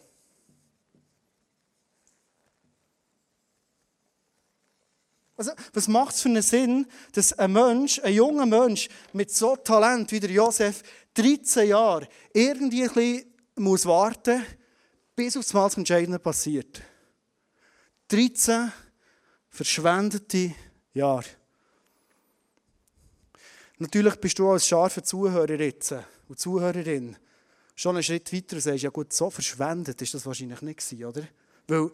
Also, 5.35 5.51
was 5.73 5.87
macht 5.87 6.13
es 6.13 6.21
für 6.21 6.29
einen 6.29 6.41
Sinn, 6.43 6.87
dass 7.13 7.33
ein 7.33 7.51
Mensch, 7.51 7.99
ein 7.99 8.13
junger 8.13 8.45
Mensch 8.45 8.87
mit 9.11 9.31
so 9.31 9.55
Talent 9.55 10.11
wie 10.11 10.19
der 10.19 10.29
Josef 10.29 10.83
13 11.15 11.67
Jahre 11.67 12.07
irgendwie 12.31 12.83
ein 12.83 12.93
bisschen 12.93 13.33
muss 13.55 13.85
warten, 13.85 14.45
bis 15.15 15.35
auf 15.35 15.49
das 15.49 15.77
Entscheidende 15.77 16.19
passiert? 16.19 16.81
13 18.09 18.71
verschwendete 19.49 20.53
Jahre. 20.93 21.40
Natürlich 23.81 24.15
bist 24.17 24.37
du 24.37 24.47
als 24.47 24.67
scharfer 24.67 25.03
Zuhörer 25.03 25.59
jetzt 25.59 25.95
und 26.27 26.39
Zuhörerin 26.39 27.17
schon 27.73 27.95
einen 27.95 28.03
Schritt 28.03 28.31
weiter 28.31 28.57
und 28.57 28.61
sagst, 28.61 28.83
ja 28.83 28.91
gut, 28.91 29.11
so 29.11 29.31
verschwendet 29.31 29.99
ist 29.99 30.13
das 30.13 30.23
wahrscheinlich 30.23 30.61
nicht 30.61 30.87
gewesen, 30.87 31.03
oder? 31.03 31.27
Weil 31.67 31.91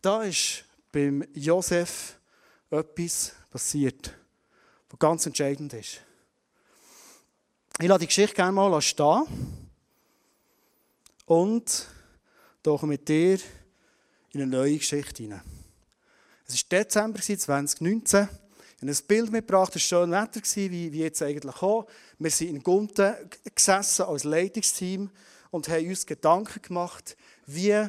da 0.00 0.22
ist 0.22 0.64
beim 0.90 1.22
Josef 1.34 2.18
etwas 2.70 3.32
passiert, 3.50 4.14
was 4.88 4.98
ganz 4.98 5.26
entscheidend 5.26 5.74
ist. 5.74 6.00
Ich 7.78 7.86
lasse 7.86 8.00
die 8.00 8.06
Geschichte 8.06 8.36
gerne 8.36 8.52
mal 8.52 8.80
stehen 8.80 9.26
und 11.26 11.86
tauche 12.62 12.86
mit 12.86 13.06
dir 13.06 13.38
in 14.30 14.40
eine 14.40 14.46
neue 14.46 14.78
Geschichte 14.78 15.22
hinein. 15.22 15.42
Es 16.46 16.54
war 16.54 16.78
Dezember 16.78 17.20
2019 17.20 18.26
habe 18.88 18.98
ein 18.98 19.06
Bild 19.06 19.32
mitgebracht, 19.32 19.74
es 19.76 19.90
war 19.92 20.00
schön 20.00 20.10
Wetter, 20.10 20.40
wie, 20.70 20.92
wie 20.92 21.00
jetzt 21.00 21.22
eigentlich 21.22 21.62
auch. 21.62 21.86
Wir 22.18 22.30
sind 22.30 22.48
in 22.48 22.62
Gunten 22.62 23.14
gesessen 23.54 24.02
als 24.02 24.24
Leitungsteam 24.24 25.10
und 25.50 25.68
haben 25.68 25.88
uns 25.88 26.04
Gedanken 26.04 26.60
gemacht, 26.60 27.16
wie 27.46 27.88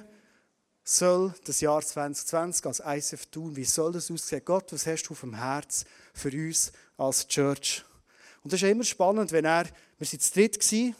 soll 0.84 1.34
das 1.44 1.62
Jahr 1.62 1.82
2020 1.82 2.66
als 2.66 2.82
ICF 2.86 3.26
tun, 3.26 3.56
wie 3.56 3.66
soll 3.66 3.92
das 3.92 4.12
aussehen? 4.12 4.42
Gott, 4.46 4.72
was 4.72 4.86
hast 4.86 5.04
du 5.04 5.12
auf 5.12 5.22
dem 5.22 5.34
Herz 5.34 5.84
für 6.14 6.32
uns 6.32 6.72
als 6.98 7.28
Church? 7.28 7.84
Und 8.44 8.54
das 8.54 8.62
ist 8.62 8.70
immer 8.70 8.84
spannend, 8.84 9.32
wenn 9.32 9.46
er, 9.46 9.66
wir 9.98 10.08
waren 10.08 10.20
zu 10.20 10.34
dritt, 10.34 10.96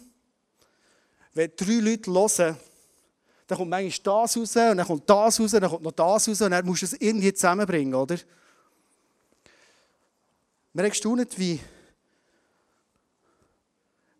wenn 1.34 1.52
drei 1.56 1.74
Leute 1.74 2.12
hören, 2.12 2.58
dann 3.48 3.58
kommt 3.58 3.70
manchmal 3.70 4.24
das 4.24 4.36
raus, 4.36 4.56
und 4.56 4.78
dann 4.78 4.88
kommt 4.88 5.10
das 5.10 5.40
raus, 5.40 5.52
dann 5.52 5.70
kommt 5.70 5.84
noch 5.84 5.92
das 5.92 6.28
raus, 6.28 6.42
und 6.42 6.52
dann 6.52 6.66
musst 6.66 6.82
du 6.82 6.86
es 6.88 6.94
irgendwie 6.94 7.34
zusammenbringen, 7.34 7.94
oder? 7.94 8.18
Wir 10.76 10.84
haben 10.84 10.90
gestaunt, 10.90 11.40
wie 11.40 11.58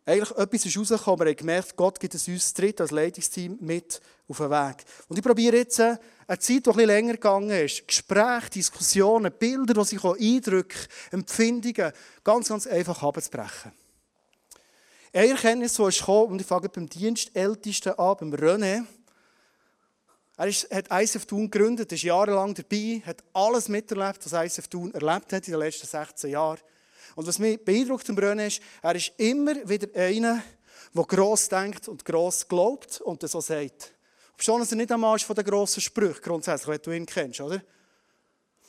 eigentlich 0.06 0.32
etwas 0.38 0.66
ist 0.66 0.78
rausgekommen. 0.78 1.20
Wir 1.20 1.32
haben 1.32 1.36
gemerkt, 1.36 1.76
Gott 1.76 2.00
gibt 2.00 2.16
es 2.16 2.30
uns 2.30 2.54
dritt 2.54 2.80
als 2.80 2.92
Leitungsteam 2.92 3.58
mit 3.60 4.00
auf 4.30 4.38
den 4.38 4.50
Weg. 4.50 4.86
Und 5.10 5.18
ich 5.18 5.24
probiere 5.24 5.58
jetzt 5.58 5.80
äh, 5.80 5.98
eine 6.26 6.40
Zeit, 6.40 6.66
die 6.66 6.70
etwas 6.70 6.86
länger 6.86 7.12
gegangen 7.12 7.50
ist, 7.50 7.86
Gespräche, 7.86 8.52
Diskussionen, 8.52 9.34
Bilder, 9.38 9.74
die 9.74 9.84
sich 9.84 10.02
Eindrücke, 10.02 10.78
Empfindungen 11.12 11.92
ganz, 12.24 12.48
ganz 12.48 12.68
einfach 12.68 13.04
abzubrechen. 13.04 13.74
Eine 15.12 15.32
Erkenntnis, 15.32 15.74
die 15.74 15.84
ist 15.84 16.00
gekommen, 16.00 16.32
und 16.32 16.40
ich 16.40 16.48
fange 16.48 16.70
beim 16.70 16.88
Dienstältesten 16.88 18.00
an, 18.00 18.16
beim 18.18 18.34
René. 18.34 18.86
Er 20.38 20.48
ist, 20.48 20.70
hat 20.70 20.92
ISF 20.92 21.26
Thun 21.26 21.50
gegründet, 21.50 21.92
ist 21.92 22.04
jahrelang 22.04 22.54
dabei, 22.54 23.02
hat 23.06 23.24
alles 23.34 23.70
miterlebt, 23.70 24.20
was 24.26 24.46
ISF 24.46 24.68
Thun 24.68 24.94
erlebt 24.94 25.32
hat 25.32 25.48
in 25.48 25.54
den 25.54 25.60
letzten 25.60 25.88
16 25.88 26.30
Jahren. 26.30 26.60
Und 27.16 27.26
was 27.26 27.40
mich 27.40 27.64
beeindruckt 27.64 28.10
am 28.10 28.18
René 28.18 28.48
ist, 28.48 28.62
er 28.82 28.96
ist 28.96 29.14
immer 29.18 29.56
wieder 29.68 29.88
einer, 29.98 30.44
der 30.94 31.04
gross 31.04 31.48
denkt 31.48 31.88
und 31.88 32.04
gross 32.04 32.48
glaubt 32.48 33.00
und 33.02 33.24
das 33.24 33.32
so 33.32 33.40
sagt. 33.40 33.94
Dass 34.38 34.72
er 34.72 34.78
nicht 34.78 34.92
einmal 34.92 35.16
ist 35.16 35.24
von 35.24 35.36
den 35.36 35.46
grossen 35.46 35.82
Sprüchen 35.82 36.22
grundsätzlich, 36.22 36.68
wenn 36.68 36.82
du 36.82 36.92
ihn 36.92 37.06
kennst, 37.06 37.40
oder? 37.40 37.62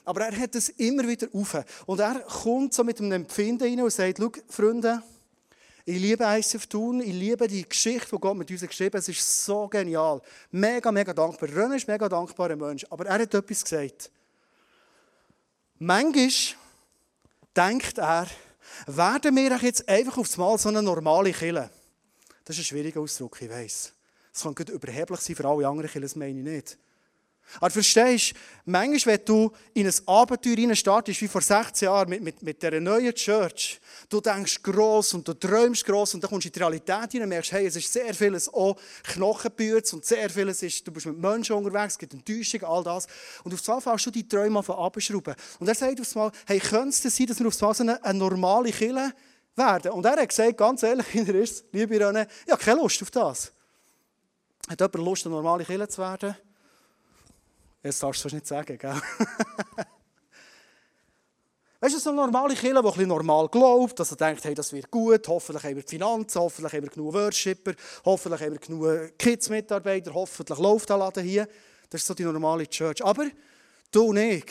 Aber 0.05 0.21
er 0.21 0.39
hat 0.39 0.55
es 0.55 0.69
immer 0.69 1.07
wieder 1.09 1.27
auf. 1.33 1.57
Und 1.87 1.99
er 1.99 2.21
kommt 2.21 2.73
so 2.73 2.85
mit 2.85 3.01
einem 3.01 3.11
Empfinden 3.11 3.65
rein 3.65 3.81
und 3.83 3.93
sagt, 3.93 4.19
schau, 4.19 4.31
Freunde, 4.49 5.03
ich 5.89 6.01
liebe 6.01 6.25
ICF 6.25 6.67
Thun, 6.67 7.01
ich 7.01 7.13
liebe 7.13 7.47
die 7.47 7.67
Geschichte, 7.67 8.09
die 8.11 8.21
Gott 8.21 8.37
mit 8.37 8.51
uns 8.51 8.61
geschrieben 8.61 8.95
hat. 8.95 9.03
Es 9.03 9.09
ist 9.09 9.45
so 9.45 9.69
genial. 9.69 10.21
Mega, 10.51 10.91
mega 10.91 11.15
dankbar. 11.15 11.49
René 11.49 11.77
ist 11.77 11.89
ein 11.89 11.93
mega 11.93 12.09
dankbarer 12.09 12.57
Mensch. 12.57 12.85
Aber 12.91 13.07
er 13.07 13.21
hat 13.21 13.33
etwas 13.33 13.63
gesagt. 13.63 14.11
Manchmal 15.79 16.29
denkt 17.57 17.99
er, 17.99 18.27
werden 18.89 19.37
wir 19.37 19.57
jetzt 19.59 19.89
einfach 19.89 20.19
aufs 20.19 20.37
Mal 20.37 20.59
so 20.59 20.71
eine 20.71 20.83
normale 20.83 21.33
Kille? 21.33 21.71
Das 22.45 22.57
ist 22.57 22.63
ein 22.63 22.65
schwieriger 22.65 23.01
Ausdruck, 23.01 23.41
ich 23.41 23.49
weiss. 23.49 23.93
Das 24.33 24.43
kann 24.43 24.67
überheblich 24.67 25.21
sein 25.21 25.37
für 25.37 25.45
alle 25.45 25.69
anderen 25.69 25.89
Killen, 25.89 26.03
das 26.03 26.17
meine 26.17 26.37
ich 26.37 26.45
nicht. 26.45 26.79
Aber 27.61 27.71
verstehst 27.71 28.33
du, 28.33 28.37
manchmal, 28.67 29.17
wenn 29.17 29.25
du 29.25 29.53
in 29.75 29.87
ein 29.87 29.95
Abenteuer 30.07 30.75
startest, 30.75 31.21
wie 31.21 31.29
vor 31.29 31.41
16 31.41 31.87
Jahren 31.87 32.09
mit, 32.09 32.23
mit, 32.23 32.43
mit 32.43 32.63
dieser 32.63 32.81
neuen 32.81 33.15
Church, 33.15 33.81
du 34.09 34.21
denkst 34.21 34.63
gross 34.63 35.15
und 35.15 35.27
du 35.27 35.35
träumst 35.35 35.85
gross 35.85 36.15
und 36.15 36.23
dann 36.23 36.31
kommst 36.31 36.45
du 36.45 36.49
in 36.49 36.53
die 36.53 36.59
Realität 36.59 37.13
hinein 37.13 37.25
und 37.25 37.29
merkst, 37.31 37.53
hey, 37.53 37.67
es 37.67 37.77
ist 37.77 37.93
sehr 37.93 38.13
vieles 38.15 38.53
auch 38.53 38.77
Knochenbüts 39.05 39.93
und 39.93 40.05
sehr 40.05 40.29
vieles 40.29 40.63
ist, 40.63 40.87
du 40.87 40.93
bist 40.93 41.07
mit 41.07 41.19
Menschen 41.19 41.57
unterwegs, 41.57 41.95
es 41.95 41.99
gibt 41.99 42.15
Enttäuschung, 42.15 42.63
all 42.65 42.85
das. 42.85 43.07
Und 43.45 43.55
auf 43.55 43.69
einmal 43.69 43.81
fällst 43.81 44.07
du 44.07 44.11
die 44.11 44.29
Träume 44.29 44.63
von 44.63 44.77
abschrauben. 44.77 45.35
Und 45.59 45.69
er 45.69 45.75
sagt 45.75 46.01
auf 46.01 46.17
einmal, 46.17 46.33
hey, 46.47 46.59
könnte 46.59 47.09
es 47.09 47.17
sein, 47.17 47.27
dass 47.27 47.39
wir 47.39 47.47
auf 47.47 47.63
einmal 47.63 47.75
so 47.75 47.83
eine, 47.83 48.05
eine 48.05 48.19
normale 48.19 48.71
Kille 48.71 49.13
werden? 49.55 49.93
Und 49.93 50.05
er 50.05 50.17
hat 50.17 50.29
gesagt, 50.29 50.57
ganz 50.59 50.83
ehrlich, 50.83 51.07
er 51.15 51.35
ist, 51.35 51.65
liebe 51.73 51.97
René, 51.97 52.27
ich 52.45 52.53
habe 52.53 52.63
keine 52.63 52.81
Lust 52.81 53.01
auf 53.03 53.11
das. 53.11 53.53
Hat 54.69 54.81
jemand 54.81 54.97
Lust, 54.97 55.27
eine 55.27 55.35
normale 55.35 55.65
Kille 55.65 55.89
zu 55.89 56.01
werden? 56.01 56.37
Jetzt 57.87 58.03
darfst 58.03 58.25
du 58.25 58.29
nicht 58.35 58.47
sagen, 58.49 58.77
gell? 58.77 59.01
Weißt 61.79 61.95
du, 61.95 62.01
so 62.01 62.11
eine 62.11 62.23
normale 62.23 62.57
Kirche, 62.57 62.83
die 62.83 63.01
ein 63.01 63.07
normal 63.07 63.49
glaubt, 63.49 64.01
dass 64.01 64.11
er 64.11 64.17
denkt, 64.17 64.45
hey, 64.45 64.55
das 64.55 64.73
wird 64.73 64.91
gut, 64.91 65.29
hoffentlich 65.29 65.63
haben 65.63 65.77
wir 65.77 65.85
die 65.85 65.89
Finanzen, 65.89 66.41
hoffentlich 66.41 66.73
haben 66.73 66.83
wir 66.83 66.91
genug 66.91 67.15
Worshipper, 67.15 67.75
hoffentlich 68.05 68.41
haben 68.41 68.53
wir 68.55 68.59
genug 68.59 69.17
Kids-Mitarbeiter, 69.17 70.13
hoffentlich 70.13 70.59
läuft 70.59 70.89
der 70.89 70.97
Laden 70.97 71.23
hier. 71.23 71.49
Das 71.89 72.01
ist 72.01 72.09
so 72.09 72.15
die 72.15 72.25
normale 72.25 72.67
Church. 72.67 73.05
Aber 73.05 73.27
du 73.93 74.07
und 74.07 74.17
ich, 74.17 74.47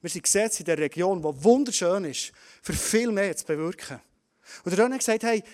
wir 0.00 0.08
sind 0.08 0.22
gesetzt 0.22 0.60
in 0.60 0.66
der 0.66 0.78
Region, 0.78 1.20
die 1.20 1.44
wunderschön 1.44 2.06
ist, 2.06 2.32
für 2.62 2.72
viel 2.72 3.12
mehr 3.12 3.36
zu 3.36 3.44
bewirken. 3.44 4.00
Und 4.64 4.74
der 4.74 4.86
René 4.86 4.92
hat 4.92 5.00
gesagt, 5.00 5.24
hey, 5.24 5.44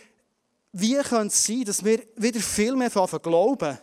wie 0.70 0.94
könnte 0.98 1.26
es 1.26 1.44
sein, 1.44 1.64
dass 1.64 1.84
wir 1.84 2.04
wieder 2.14 2.38
viel 2.38 2.76
mehr 2.76 2.90
davon 2.90 3.20
glauben, 3.20 3.78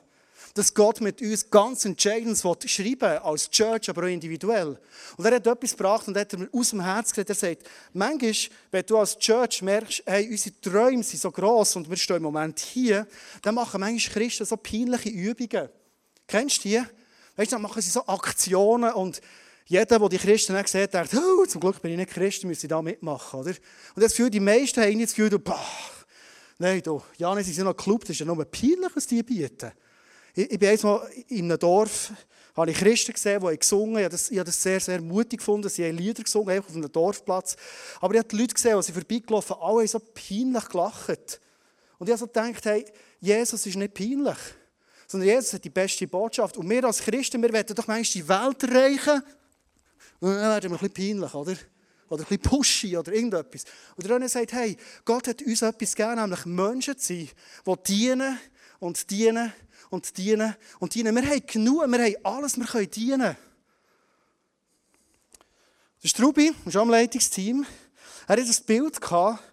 dass 0.54 0.74
Gott 0.74 1.02
mit 1.02 1.22
uns 1.22 1.50
ganz 1.50 1.86
entscheidend 1.86 2.38
schreiben 2.38 3.18
als 3.20 3.50
Church, 3.50 3.90
aber 3.90 4.04
auch 4.04 4.08
individuell. 4.08 4.78
Und 5.18 5.26
er 5.26 5.36
hat 5.36 5.48
etwas 5.48 5.72
gebracht 5.72 6.08
und 6.08 6.18
hat 6.18 6.38
mir 6.38 6.50
aus 6.52 6.72
dem 6.72 6.82
Herz 6.82 7.12
geredet. 7.12 7.30
Er 7.30 7.36
sagt, 7.36 7.70
manchmal, 7.94 8.34
wenn 8.72 8.86
du 8.86 8.98
als 8.98 9.18
Church 9.18 9.62
merkst, 9.62 10.04
hey, 10.06 10.30
unsere 10.30 10.60
Träume 10.60 11.04
sind 11.04 11.22
so 11.22 11.32
gross 11.32 11.76
und 11.76 11.90
wir 11.90 11.98
stehen 11.98 12.18
im 12.18 12.24
Moment 12.24 12.60
hier, 12.60 13.08
dann 13.42 13.56
machen 13.56 13.80
manchmal 13.80 14.14
Christen 14.14 14.46
so 14.46 14.58
peinliche 14.58 15.10
Übungen. 15.10 15.70
Kennst 16.28 16.64
du 16.64 16.70
die? 16.70 16.82
Weißt 17.36 17.52
du, 17.52 17.56
dann 17.56 17.62
machen 17.62 17.82
sie 17.82 17.90
so 17.90 18.06
Aktionen 18.06 18.92
und 18.94 19.22
jeder, 19.66 20.00
der 20.00 20.10
die 20.10 20.18
Christen 20.18 20.54
dann 20.54 20.66
sieht, 20.66 20.94
denkt, 20.94 21.16
oh, 21.16 21.46
zum 21.46 21.62
Glück 21.62 21.82
bin 21.82 21.92
ich 21.92 21.98
nicht 21.98 22.12
Christ, 22.12 22.44
müssen 22.44 22.68
da 22.68 22.82
mitmachen. 22.82 23.40
Oder? 23.40 23.52
Und 23.96 24.04
das 24.04 24.12
Gefühl, 24.12 24.30
die 24.30 24.42
meisten 24.42 24.82
haben 24.82 24.98
nicht 24.98 25.10
das 25.12 25.16
Gefühl, 25.16 25.40
boah, 25.40 25.66
nein, 26.58 26.82
du, 26.84 27.02
Janis, 27.18 27.46
sie 27.46 27.54
sind 27.54 27.66
noch 27.66 27.78
Club, 27.78 28.02
das 28.02 28.12
ist 28.12 28.20
ja 28.20 28.26
nur 28.26 28.44
peinlich, 28.44 28.92
was 28.94 29.08
die 29.08 29.24
bieten. 29.24 29.72
Ich, 30.34 30.52
ich 30.52 30.60
bin 30.60 30.70
einmal 30.70 31.10
in 31.28 31.46
einem 31.46 31.60
Dorf, 31.60 32.12
habe 32.56 32.72
ich 32.72 32.78
Christen 32.78 33.14
gesehen, 33.14 33.42
die 33.46 33.58
gesungen 33.58 34.04
haben. 34.04 34.16
Ich 34.16 34.38
habe 34.38 34.44
das 34.46 34.62
sehr, 34.62 34.80
sehr 34.80 35.02
mutig 35.02 35.40
gefunden. 35.40 35.70
Sie 35.70 35.86
haben 35.86 35.98
Lieder 35.98 36.24
gesungen, 36.24 36.60
auf 36.60 36.70
einem 36.70 36.92
Dorfplatz. 36.92 37.56
Aber 38.00 38.14
ich 38.14 38.20
habe 38.20 38.28
die 38.28 38.38
Leute 38.38 38.54
gesehen, 38.54 38.78
die 38.78 38.84
sie 38.84 38.92
vorbeigelaufen 38.92 39.56
alle 39.60 39.80
haben 39.80 39.88
so 39.88 40.00
peinlich 40.00 40.66
gelacht. 40.70 41.42
Und 41.98 42.08
ich 42.08 42.12
habe 42.12 42.20
so 42.20 42.28
gedacht, 42.28 42.66
hey, 42.66 42.86
Jesus 43.20 43.66
ist 43.66 43.76
nicht 43.76 43.94
peinlich, 43.94 44.38
sondern 45.08 45.30
Jesus 45.30 45.54
hat 45.54 45.64
die 45.64 45.70
beste 45.70 46.08
Botschaft. 46.08 46.58
Und 46.58 46.70
wir 46.70 46.84
als 46.84 47.00
Christen, 47.00 47.42
wir 47.42 47.54
wollen 47.54 47.66
doch 47.68 47.88
manchmal 47.88 48.04
die 48.04 48.28
Welt 48.28 48.64
erreichen. 48.64 49.24
Und 50.20 50.30
dann 50.30 50.42
werden 50.42 50.72
wir 50.72 50.82
ein 50.82 50.90
bisschen 50.90 51.20
peinlich, 51.20 51.34
oder? 51.34 51.56
Oder 52.10 52.24
ein 52.24 52.28
bisschen 52.28 52.42
pushy 52.42 52.98
oder 52.98 53.14
irgendetwas. 53.14 53.64
Und 53.96 54.06
René 54.06 54.28
sagt, 54.28 54.52
hey, 54.52 54.76
Gott 55.06 55.28
hat 55.28 55.42
uns 55.42 55.62
etwas 55.62 55.96
gegeben, 55.96 56.16
nämlich 56.16 56.46
Menschen 56.46 56.98
zu 56.98 57.14
sein, 57.14 57.30
die 57.66 57.84
dienen 57.88 58.38
und 58.80 59.10
dienen 59.10 59.54
und 59.92 60.18
dienen 60.18 60.56
und 60.80 60.96
dienen. 60.96 61.16
Wir 61.16 61.30
haben 61.30 61.46
genug, 61.46 61.88
wir 61.88 62.00
haben 62.00 62.16
alles, 62.24 62.58
wir 62.58 62.66
können 62.66 62.90
dienen. 62.90 63.38
Der 66.02 66.08
Strubi, 66.08 66.52
schon 66.68 66.82
am 66.82 66.90
Leitungsteam, 66.90 67.64
er 68.28 68.38
hatte 68.38 68.50
ein 68.50 68.66
Bild 68.66 69.00
gehabt, 69.00 69.44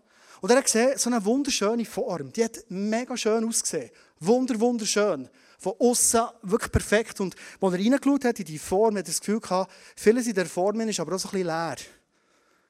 und 0.40 0.51
er 0.51 0.59
hat 0.59 0.64
gesehen, 0.64 0.96
so 0.96 1.11
eine 1.11 1.24
wunderschöne 1.24 1.85
Form. 1.85 2.33
Die 2.33 2.44
hat 2.44 2.59
mega 2.68 3.16
schön 3.16 3.44
ausgesehen. 3.44 3.90
Wunder, 4.20 4.59
wunderschön. 4.61 5.29
Von 5.59 5.74
außen 5.79 6.29
wirklich 6.42 6.70
perfekt. 6.70 7.20
Und 7.20 7.35
als 7.61 7.74
er 7.74 7.79
reingeschaut 7.81 8.24
hat 8.24 8.38
in 8.38 8.44
die 8.44 8.59
Form, 8.59 8.96
hat 8.96 9.05
er 9.05 9.11
das 9.11 9.20
Gefühl 9.20 9.40
gehabt, 9.40 9.72
vieles 9.96 10.27
in 10.27 10.35
der 10.35 10.46
Form 10.46 10.81
ist 10.81 11.01
aber 11.01 11.16
auch 11.16 11.18
so 11.18 11.29
ein 11.29 11.33
bisschen 11.33 11.46
leer. 11.48 11.77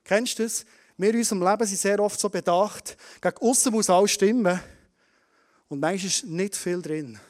Kennst 0.02 0.38
du 0.38 0.44
das? 0.44 0.64
Wir 0.96 1.10
in 1.10 1.18
unserem 1.18 1.42
Leben 1.42 1.66
sind 1.66 1.78
sehr 1.78 2.00
oft 2.00 2.18
so 2.18 2.28
bedacht, 2.28 2.96
gegen 3.20 3.36
außen 3.36 3.70
muss 3.70 3.90
alles 3.90 4.12
stimmen. 4.12 4.58
Und 5.68 5.80
manchmal 5.80 6.06
ist 6.06 6.24
nicht 6.24 6.56
viel 6.56 6.80
drin. 6.80 7.20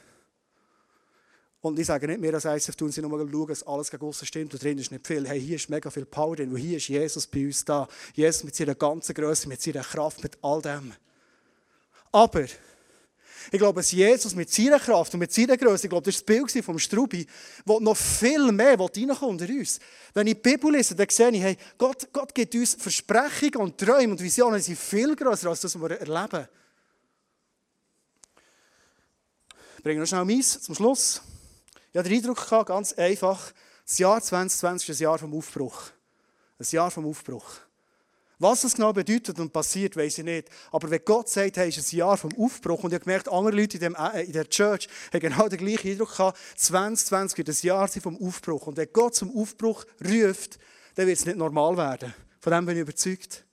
Und 1.60 1.78
ich 1.78 1.86
sage 1.86 2.06
nicht, 2.06 2.22
wir 2.22 2.32
als 2.34 2.44
ICF 2.44 2.76
tun 2.76 2.92
sie 2.92 3.02
nur 3.02 3.18
schauen, 3.18 3.46
dass 3.48 3.64
alles 3.64 3.90
gegen 3.90 4.06
aussen 4.06 4.26
stimmt 4.26 4.52
und 4.54 4.62
drin 4.62 4.78
ist 4.78 4.92
nicht 4.92 5.06
viel. 5.06 5.26
Hey, 5.26 5.40
hier 5.40 5.56
ist 5.56 5.68
mega 5.68 5.90
viel 5.90 6.06
Power 6.06 6.36
drin 6.36 6.50
und 6.52 6.56
hier 6.56 6.76
ist 6.76 6.88
Jesus 6.88 7.26
bei 7.26 7.46
uns 7.46 7.64
da. 7.64 7.88
Jesus 8.14 8.44
mit 8.44 8.54
seiner 8.54 8.76
ganzen 8.76 9.12
Größe, 9.12 9.48
mit 9.48 9.60
seiner 9.60 9.82
Kraft, 9.82 10.22
mit 10.22 10.38
all 10.40 10.62
dem. 10.62 10.92
Aber 12.12 12.44
ich 13.50 13.58
glaube, 13.58 13.80
dass 13.80 13.90
Jesus 13.90 14.36
mit 14.36 14.50
seiner 14.50 14.78
Kraft 14.78 15.14
und 15.14 15.20
mit 15.20 15.32
seiner 15.32 15.56
Größe, 15.56 15.86
ich 15.86 15.90
glaube, 15.90 16.04
das 16.04 16.20
war 16.20 16.36
das 16.36 16.52
Bild 16.52 16.64
vom 16.64 16.78
Strubi, 16.78 17.26
wo 17.64 17.80
noch 17.80 17.96
viel 17.96 18.52
mehr 18.52 18.78
reinkommt 18.78 19.42
in 19.42 19.58
uns. 19.58 19.80
Wenn 20.14 20.28
ich 20.28 20.34
die 20.34 20.40
Bibel 20.40 20.70
lese, 20.70 20.94
dann 20.94 21.08
sehe 21.08 21.30
ich, 21.30 21.42
hey, 21.42 21.56
Gott, 21.76 22.08
Gott 22.12 22.32
gibt 22.34 22.54
uns 22.54 22.74
Versprechungen 22.74 23.56
und 23.56 23.78
Träume 23.78 24.12
und 24.12 24.22
Visionen, 24.22 24.58
die 24.58 24.62
sind 24.62 24.78
viel 24.78 25.16
größer 25.16 25.48
als 25.48 25.60
das, 25.60 25.74
was 25.74 25.90
wir 25.90 25.98
erleben. 25.98 26.46
Ich 29.78 29.82
bringe 29.82 30.00
noch 30.00 30.06
schnell 30.06 30.24
meins 30.24 30.60
zum 30.60 30.74
Schluss. 30.74 31.20
Ich 31.92 31.98
hatte 31.98 32.08
den 32.10 32.18
Eindruck, 32.18 32.66
ganz 32.66 32.92
einfach, 32.92 33.52
das 33.86 33.98
Jahr 33.98 34.20
2020 34.20 34.88
ist 34.90 35.00
ein 35.00 35.04
Jahr 35.04 35.18
vom 35.18 35.34
Aufbruch. 35.34 35.84
Ein 36.58 36.66
Jahr 36.70 36.90
vom 36.90 37.06
Aufbruch. 37.06 37.46
Was 38.38 38.60
das 38.60 38.74
genau 38.74 38.92
bedeutet 38.92 39.40
und 39.40 39.52
passiert, 39.52 39.96
weiß 39.96 40.18
ich 40.18 40.24
nicht. 40.24 40.48
Aber 40.70 40.90
wenn 40.90 41.00
Gott 41.04 41.28
sagt, 41.28 41.56
hey, 41.56 41.70
ist 41.70 41.92
ein 41.92 41.96
Jahr 41.96 42.16
vom 42.16 42.30
Aufbruch, 42.38 42.84
und 42.84 42.90
ich 42.90 42.94
habe 42.94 43.04
gemerkt, 43.04 43.28
andere 43.28 43.56
Leute 43.56 43.78
in, 43.78 43.80
dem, 43.80 43.96
äh, 43.96 44.24
in 44.24 44.32
der 44.32 44.48
Church 44.48 44.86
haben 45.12 45.20
genau 45.20 45.48
den 45.48 45.58
gleichen 45.58 45.90
Eindruck 45.90 46.16
gehabt, 46.16 46.38
2020 46.56 47.38
wird 47.38 47.48
ein 47.48 47.56
Jahr 47.62 47.88
vom 47.88 48.16
Aufbruch. 48.22 48.66
Und 48.66 48.76
wenn 48.76 48.92
Gott 48.92 49.16
zum 49.16 49.36
Aufbruch 49.36 49.84
ruft, 50.04 50.58
dann 50.94 51.06
wird 51.06 51.18
es 51.18 51.26
nicht 51.26 51.38
normal 51.38 51.76
werden. 51.76 52.14
Von 52.40 52.52
dem 52.52 52.66
bin 52.66 52.76
ich 52.76 52.82
überzeugt. 52.82 53.44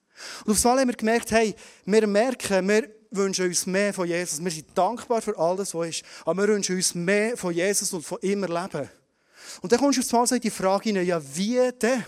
Und 0.45 0.51
auf 0.51 0.65
einmal 0.65 0.81
haben 0.81 0.89
wir 0.89 0.95
gemerkt, 0.95 1.31
hey, 1.31 1.55
wir 1.85 2.05
merken, 2.05 2.67
wir 2.67 2.89
wünschen 3.11 3.45
uns 3.45 3.65
mehr 3.65 3.93
von 3.93 4.07
Jesus. 4.07 4.43
Wir 4.43 4.51
sind 4.51 4.77
dankbar 4.77 5.21
für 5.21 5.37
alles, 5.37 5.73
was 5.73 5.89
ist. 5.89 6.03
Aber 6.25 6.43
wir 6.43 6.53
wünschen 6.53 6.75
uns 6.75 6.95
mehr 6.95 7.37
von 7.37 7.53
Jesus 7.53 7.93
und 7.93 8.03
von 8.03 8.19
immer 8.19 8.47
Leben. 8.47 8.89
Und 9.61 9.71
dann 9.71 9.79
kommst 9.79 9.97
du 9.97 10.01
auf 10.01 10.13
einmal 10.13 10.37
in 10.37 10.41
die 10.41 10.49
Frage 10.49 10.83
hinein, 10.83 11.05
ja, 11.05 11.21
wie 11.35 11.71
denn? 11.71 12.05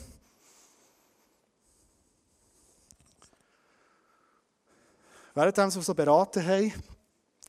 Während 5.34 5.58
wir 5.58 5.70
so 5.70 5.94
beraten 5.94 6.46
haben, 6.46 6.74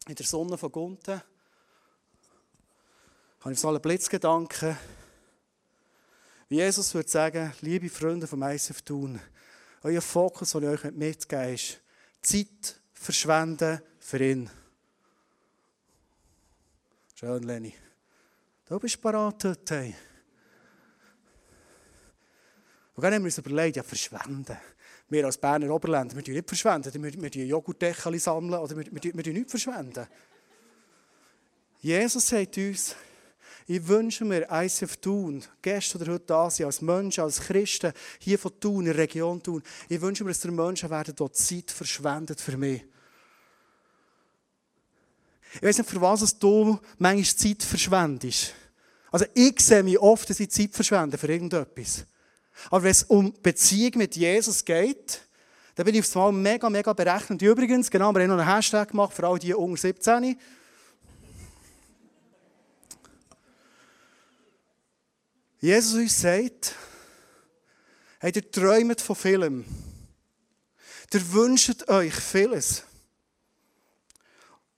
in 0.06 0.14
der 0.14 0.26
Sonne 0.26 0.58
von 0.58 0.70
Gunten, 0.70 1.22
habe 3.40 3.52
ich 3.52 3.60
so 3.60 3.68
einen 3.68 3.80
Blitzgedanken, 3.80 4.76
wie 6.50 6.56
Jesus 6.56 6.94
würde 6.94 7.08
sagen, 7.08 7.52
liebe 7.60 7.88
Freunde 7.88 8.26
vom 8.26 8.42
ICF 8.42 8.82
Thun, 8.82 9.20
euer 9.82 10.00
Fokus, 10.00 10.52
den 10.52 10.64
ich 10.64 10.68
euch 10.68 10.92
mitgeben 10.92 11.54
ist, 11.54 11.80
Zeit 12.20 12.77
verschwenden 12.98 13.80
für 13.98 14.22
ihn. 14.22 14.50
Schön, 17.14 17.42
Lenny. 17.42 17.74
Du 18.68 18.78
bist 18.78 19.00
parat 19.00 19.44
heute. 19.44 19.74
Hey. 19.74 19.94
Und 22.94 23.02
dann 23.02 23.14
haben 23.14 23.22
wir 23.22 23.26
uns 23.26 23.38
überlegt, 23.38 23.76
ja, 23.76 23.82
verschwenden. 23.82 24.56
Wir 25.08 25.24
als 25.24 25.38
Berner 25.38 25.70
Oberländer, 25.70 26.14
wir 26.14 26.34
nicht 26.34 26.48
verschwenden. 26.48 27.02
Wir, 27.02 27.12
wir 27.14 27.46
Joghurtdeckel 27.46 28.18
sammeln 28.18 28.60
oder 28.60 28.76
wir, 28.76 28.84
wir, 28.90 29.14
wir 29.14 29.32
nicht 29.32 29.50
verschwenden. 29.50 30.06
Jesus 31.80 32.26
sagt 32.26 32.56
uns, 32.58 32.96
ich 33.70 33.86
wünsche 33.86 34.24
mir, 34.24 34.48
ICF 34.50 34.96
Thun, 34.96 35.44
gestern 35.60 36.00
oder 36.00 36.14
heute 36.14 36.24
da 36.24 36.48
sind, 36.48 36.64
als 36.64 36.80
Menschen, 36.80 37.22
als 37.22 37.38
Christen, 37.38 37.92
hier 38.18 38.38
von 38.38 38.58
Thun, 38.58 38.86
in 38.86 38.86
der 38.86 38.96
Region 38.96 39.42
Thun, 39.42 39.62
ich 39.90 40.00
wünsche 40.00 40.24
mir, 40.24 40.30
dass 40.30 40.40
der 40.40 40.52
Menschen 40.52 40.88
werden, 40.88 41.14
die 41.14 41.32
Zeit 41.32 41.70
verschwendet 41.70 42.40
für 42.40 42.56
mich. 42.56 42.82
Ich 45.54 45.62
weiß 45.62 45.78
nicht, 45.78 45.90
für 45.90 46.00
was 46.00 46.38
du 46.38 46.80
manchmal 46.96 47.36
Zeit 47.36 47.62
verschwendest. 47.62 48.54
Also 49.10 49.26
ich 49.34 49.60
sehe 49.60 49.82
mich 49.82 49.98
oft, 49.98 50.30
dass 50.30 50.40
ich 50.40 50.50
Zeit 50.50 50.72
verschwende 50.72 51.18
für 51.18 51.28
irgendetwas. 51.28 52.06
Aber 52.70 52.84
wenn 52.84 52.90
es 52.90 53.02
um 53.02 53.34
Beziehung 53.42 53.98
mit 53.98 54.16
Jesus 54.16 54.64
geht, 54.64 55.20
dann 55.74 55.84
bin 55.84 55.94
ich 55.94 56.00
aufs 56.00 56.14
Mal 56.14 56.32
mega, 56.32 56.70
mega 56.70 56.94
berechnend. 56.94 57.42
Übrigens, 57.42 57.90
genau, 57.90 58.14
wir 58.14 58.22
haben 58.22 58.30
noch 58.30 58.38
einen 58.38 58.54
Hashtag 58.54 58.88
gemacht 58.88 59.12
für 59.12 59.26
all 59.26 59.38
die 59.38 59.52
unter 59.52 59.76
17. 59.78 60.38
Jesus 65.60 65.94
uns 65.94 66.20
sagt, 66.20 66.74
hey, 68.20 68.32
ihr 68.34 68.50
träumt 68.50 69.00
von 69.00 69.16
vielem. 69.16 69.64
Ihr 71.12 71.32
wünscht 71.32 71.88
euch 71.88 72.14
vieles. 72.14 72.84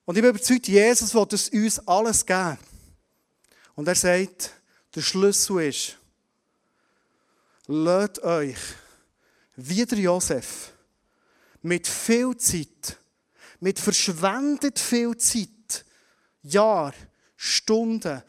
Und 0.04 0.16
ich 0.16 0.22
bin 0.22 0.30
überzeugt, 0.30 0.68
Jesus 0.68 1.14
will 1.14 1.26
es 1.30 1.48
uns 1.50 1.86
alles 1.86 2.24
geben. 2.24 2.58
Und 3.74 3.88
er 3.88 3.94
sagt, 3.94 4.52
der 4.94 5.02
Schlüssel 5.02 5.68
ist, 5.68 5.96
lasst 7.66 8.22
euch, 8.22 8.58
wie 9.56 9.84
der 9.84 9.98
Josef, 9.98 10.72
mit 11.62 11.86
viel 11.86 12.36
Zeit, 12.38 12.98
mit 13.60 13.78
verschwendet 13.78 14.78
viel 14.78 15.16
Zeit, 15.16 15.84
Jahr, 16.42 16.94
Stunden 17.36 18.22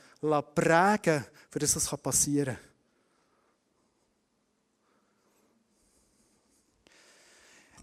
prägen, 0.54 1.26
für 1.52 1.60
das 1.60 1.74
das 1.74 1.88
passieren 2.02 2.56
kann. 2.56 2.66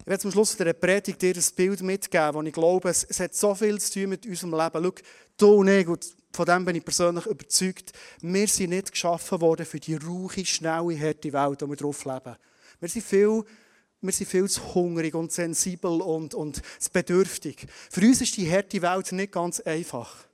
Ich 0.00 0.06
werde 0.06 0.22
zum 0.22 0.32
Schluss 0.32 0.56
der 0.56 0.72
Predigt 0.72 1.20
dir 1.20 1.36
ein 1.36 1.44
Bild 1.54 1.82
mitgeben, 1.82 2.34
wo 2.34 2.42
ich 2.42 2.52
glaube, 2.52 2.88
es, 2.88 3.20
hat 3.20 3.34
so 3.34 3.54
viel 3.54 3.78
zu 3.78 3.92
tun 3.92 4.08
mit 4.08 4.24
unserem 4.26 4.54
Leben. 4.54 4.82
Schau, 4.82 4.94
du 5.36 5.52
und 5.56 5.68
ich, 5.68 5.86
von 6.32 6.46
dem 6.46 6.64
bin 6.64 6.76
ich 6.76 6.84
persönlich 6.84 7.26
überzeugt, 7.26 7.92
wir 8.22 8.48
sind 8.48 8.70
nicht 8.70 8.90
geschaffen 8.90 9.38
worden 9.42 9.66
für 9.66 9.78
die 9.78 9.96
rauche, 9.96 10.46
schnelle, 10.46 10.98
harte 10.98 11.30
Welt, 11.30 11.50
in 11.50 11.58
der 11.58 11.68
wir 11.68 11.76
drauf 11.76 12.04
leben. 12.06 12.36
Wir 12.80 12.88
sind 12.88 13.04
viel 13.04 13.44
wir 14.00 14.12
sind 14.12 14.28
viel 14.28 14.48
zu 14.48 14.74
hungrig 14.74 15.14
und 15.16 15.32
sensibel 15.32 16.00
und, 16.00 16.32
und 16.32 16.62
bedürftig. 16.92 17.66
Für 17.90 18.00
uns 18.02 18.20
ist 18.20 18.36
die 18.36 18.50
harte 18.50 18.80
Welt 18.80 19.10
nicht 19.10 19.32
ganz 19.32 19.58
einfach. 19.58 20.27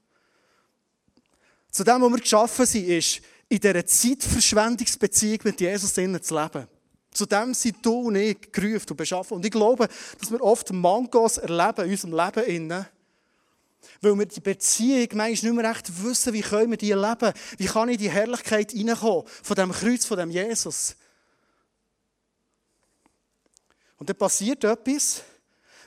Zu 1.75 1.83
dem, 1.83 2.03
was 2.03 2.11
wir 2.13 2.21
geschaffen 2.21 2.67
sind, 2.67 2.89
ist, 2.89 3.21
in 3.49 3.59
dieser 3.59 3.85
Zeitverschwendungsbeziehung 3.85 5.41
mit 5.43 5.61
Jesus 5.61 5.93
zu 5.93 6.03
leben. 6.03 6.69
Zu 7.11 7.27
dem 7.27 7.53
sind 7.53 7.85
du 7.85 8.03
und 8.03 8.15
ich 8.15 8.53
gerufen 8.53 8.91
und 8.91 8.97
beschaffen. 8.97 9.35
Und 9.35 9.45
ich 9.45 9.51
glaube, 9.51 9.89
dass 10.21 10.31
wir 10.31 10.41
oft 10.41 10.73
Mangos 10.73 11.39
erleben 11.39 11.87
in 11.87 11.91
unserem 11.91 12.13
Leben. 12.13 12.87
Weil 14.01 14.19
wir 14.19 14.27
die 14.27 14.39
Beziehung 14.39 15.09
manchmal 15.15 15.51
nicht 15.51 15.63
mehr 15.63 15.71
recht 15.71 16.05
wissen, 16.05 16.33
wie 16.33 16.43
können 16.43 16.71
wir 16.71 16.77
die 16.79 16.93
leben. 16.93 17.33
Wie 17.59 17.67
kann 17.67 17.89
ich 17.89 17.95
in 17.95 18.03
die 18.03 18.11
Herrlichkeit 18.11 18.71
hineinkommen 18.71 19.25
von 19.43 19.57
dem 19.57 19.73
Kreuz, 19.73 20.05
von 20.05 20.17
dem 20.17 20.31
Jesus. 20.31 20.95
Und 23.97 24.09
dann 24.09 24.17
passiert 24.17 24.63
etwas, 24.63 25.23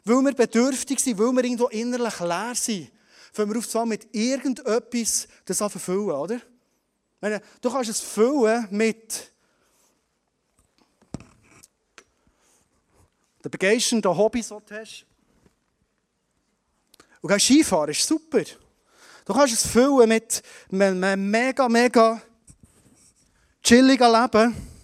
weil 0.03 0.17
wir 0.17 0.33
bedürftig 0.33 0.99
sind, 0.99 1.17
weil 1.17 1.31
wir 1.31 1.45
irgendwo 1.45 1.67
innerlich 1.67 2.19
leer 2.19 2.55
sind, 2.55 2.91
fangen 3.37 3.53
wir 3.53 3.59
auf 3.59 3.69
zwar 3.69 3.85
mit 3.85 4.07
irgendetwas 4.13 5.27
das 5.45 5.61
an 5.61 5.69
verfüllen, 5.69 6.09
oder? 6.09 6.41
Meine, 7.21 7.41
du 7.61 7.71
kannst 7.71 7.89
es 7.89 7.99
füllen 7.99 8.67
mit 8.71 9.31
den 13.43 13.51
begeisternden 13.51 14.17
Hobbys, 14.17 14.47
die 14.49 14.55
du 14.65 14.75
hast. 14.75 15.05
Und 17.21 17.39
Skifahren 17.39 17.91
ist 17.91 18.07
super. 18.07 18.43
Du 19.25 19.33
kannst 19.33 19.53
es 19.53 19.67
füllen 19.67 20.09
mit 20.09 20.41
einem 20.71 21.29
mega, 21.29 21.69
mega 21.69 22.21
chilligen 23.61 24.11
Leben 24.11 24.76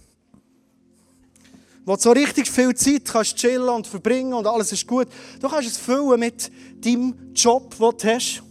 wo 1.84 1.96
du 1.96 2.00
so 2.00 2.12
richtig 2.12 2.50
viel 2.50 2.74
Zeit 2.74 3.04
kannst 3.04 3.36
chillen 3.36 3.68
und 3.68 3.86
verbringen 3.86 4.32
und 4.32 4.46
alles 4.46 4.72
ist 4.72 4.86
gut. 4.86 5.08
Du 5.40 5.48
kannst 5.48 5.68
es 5.68 5.76
füllen 5.76 6.18
mit 6.18 6.50
deinem 6.80 7.14
Job, 7.34 7.76
den 7.76 7.90
du 7.90 8.14
hast. 8.14 8.42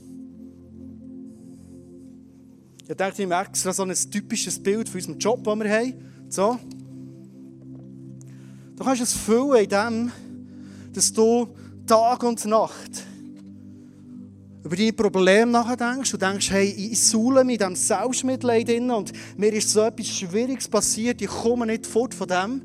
Ich 2.87 2.95
denke, 2.95 3.23
ich 3.23 3.31
extra 3.31 3.73
so 3.73 3.83
ein 3.83 3.95
typisches 4.11 4.61
Bild 4.61 4.87
von 4.87 4.99
unserem 4.99 5.17
Job, 5.17 5.43
den 5.43 5.63
wir 5.63 5.71
haben. 5.71 5.93
So. 6.29 6.59
Du 8.75 8.83
kannst 8.83 9.01
es 9.01 9.13
füllen 9.13 9.63
in 9.63 9.69
dem, 9.69 10.11
dass 10.93 11.11
du 11.11 11.47
Tag 11.87 12.23
und 12.23 12.43
Nacht 12.45 13.03
über 14.63 14.75
deine 14.75 14.93
Probleme 14.93 15.51
nachdenkst 15.51 16.13
und 16.13 16.21
denkst, 16.21 16.51
hey, 16.51 16.69
ich 16.69 17.01
suhle 17.03 17.43
mich 17.43 17.59
in 17.59 17.59
diesem 17.59 17.75
Selbstmitleid 17.75 18.69
und 18.69 19.11
mir 19.37 19.51
ist 19.53 19.69
so 19.69 19.81
etwas 19.81 20.07
Schwieriges 20.07 20.67
passiert, 20.67 21.21
ich 21.21 21.27
komme 21.27 21.65
nicht 21.65 21.85
fort 21.85 22.13
von 22.13 22.27
dem. 22.27 22.61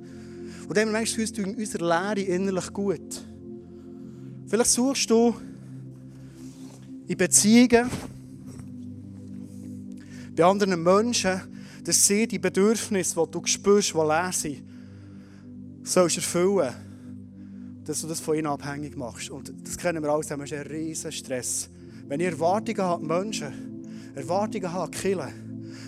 Und 0.68 0.76
dann 0.76 0.92
denkst 0.92 1.14
du, 1.14 1.22
uns 1.22 1.30
in 1.30 1.54
unserer 1.54 2.14
Lehre 2.14 2.28
innerlich 2.28 2.70
gut. 2.74 3.24
Vielleicht 4.46 4.70
suchst 4.70 5.08
du 5.08 5.34
in 7.06 7.16
Beziehungen 7.16 7.90
bei 10.36 10.44
anderen 10.44 10.82
Menschen, 10.82 11.40
dass 11.84 12.06
sie 12.06 12.28
die 12.28 12.38
Bedürfnisse, 12.38 13.14
die 13.18 13.30
du 13.30 13.46
spürst, 13.46 13.94
die 13.94 13.98
leer 13.98 14.30
sind, 14.30 14.62
sollst 15.84 16.18
erfüllen. 16.18 16.74
Dass 17.86 18.02
du 18.02 18.06
das 18.06 18.20
von 18.20 18.36
ihnen 18.36 18.48
abhängig 18.48 18.94
machst. 18.94 19.30
Und 19.30 19.50
das 19.64 19.78
kennen 19.78 20.02
wir 20.02 20.10
alles, 20.10 20.26
das 20.26 20.38
ist 20.38 20.52
ein 20.52 20.66
riesen 20.66 21.10
Stress. 21.10 21.70
Wenn 22.06 22.20
ich 22.20 22.26
Erwartungen 22.26 22.82
habe 22.82 23.02
an 23.02 23.22
Menschen, 23.24 24.12
Erwartungen 24.14 24.70
habe 24.70 24.84
an 24.84 24.90
Kirche, 24.90 25.32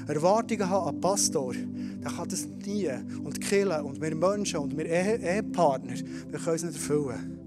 Erwartungen 0.07 0.71
habe 0.71 0.89
an 0.89 1.01
Pastor, 1.03 1.55
dann 2.03 2.17
kann 2.17 2.29
das 2.29 2.47
nie. 2.47 2.89
Und 3.23 3.41
Kirche 3.41 3.83
und 3.83 4.01
wir 4.01 4.15
Menschen 4.15 4.61
und 4.61 4.77
wir 4.77 4.87
Ehepartner, 4.87 5.95
wir 5.95 6.39
können 6.39 6.57
es 6.57 6.63
nicht 6.65 6.75
erfüllen. 6.75 7.39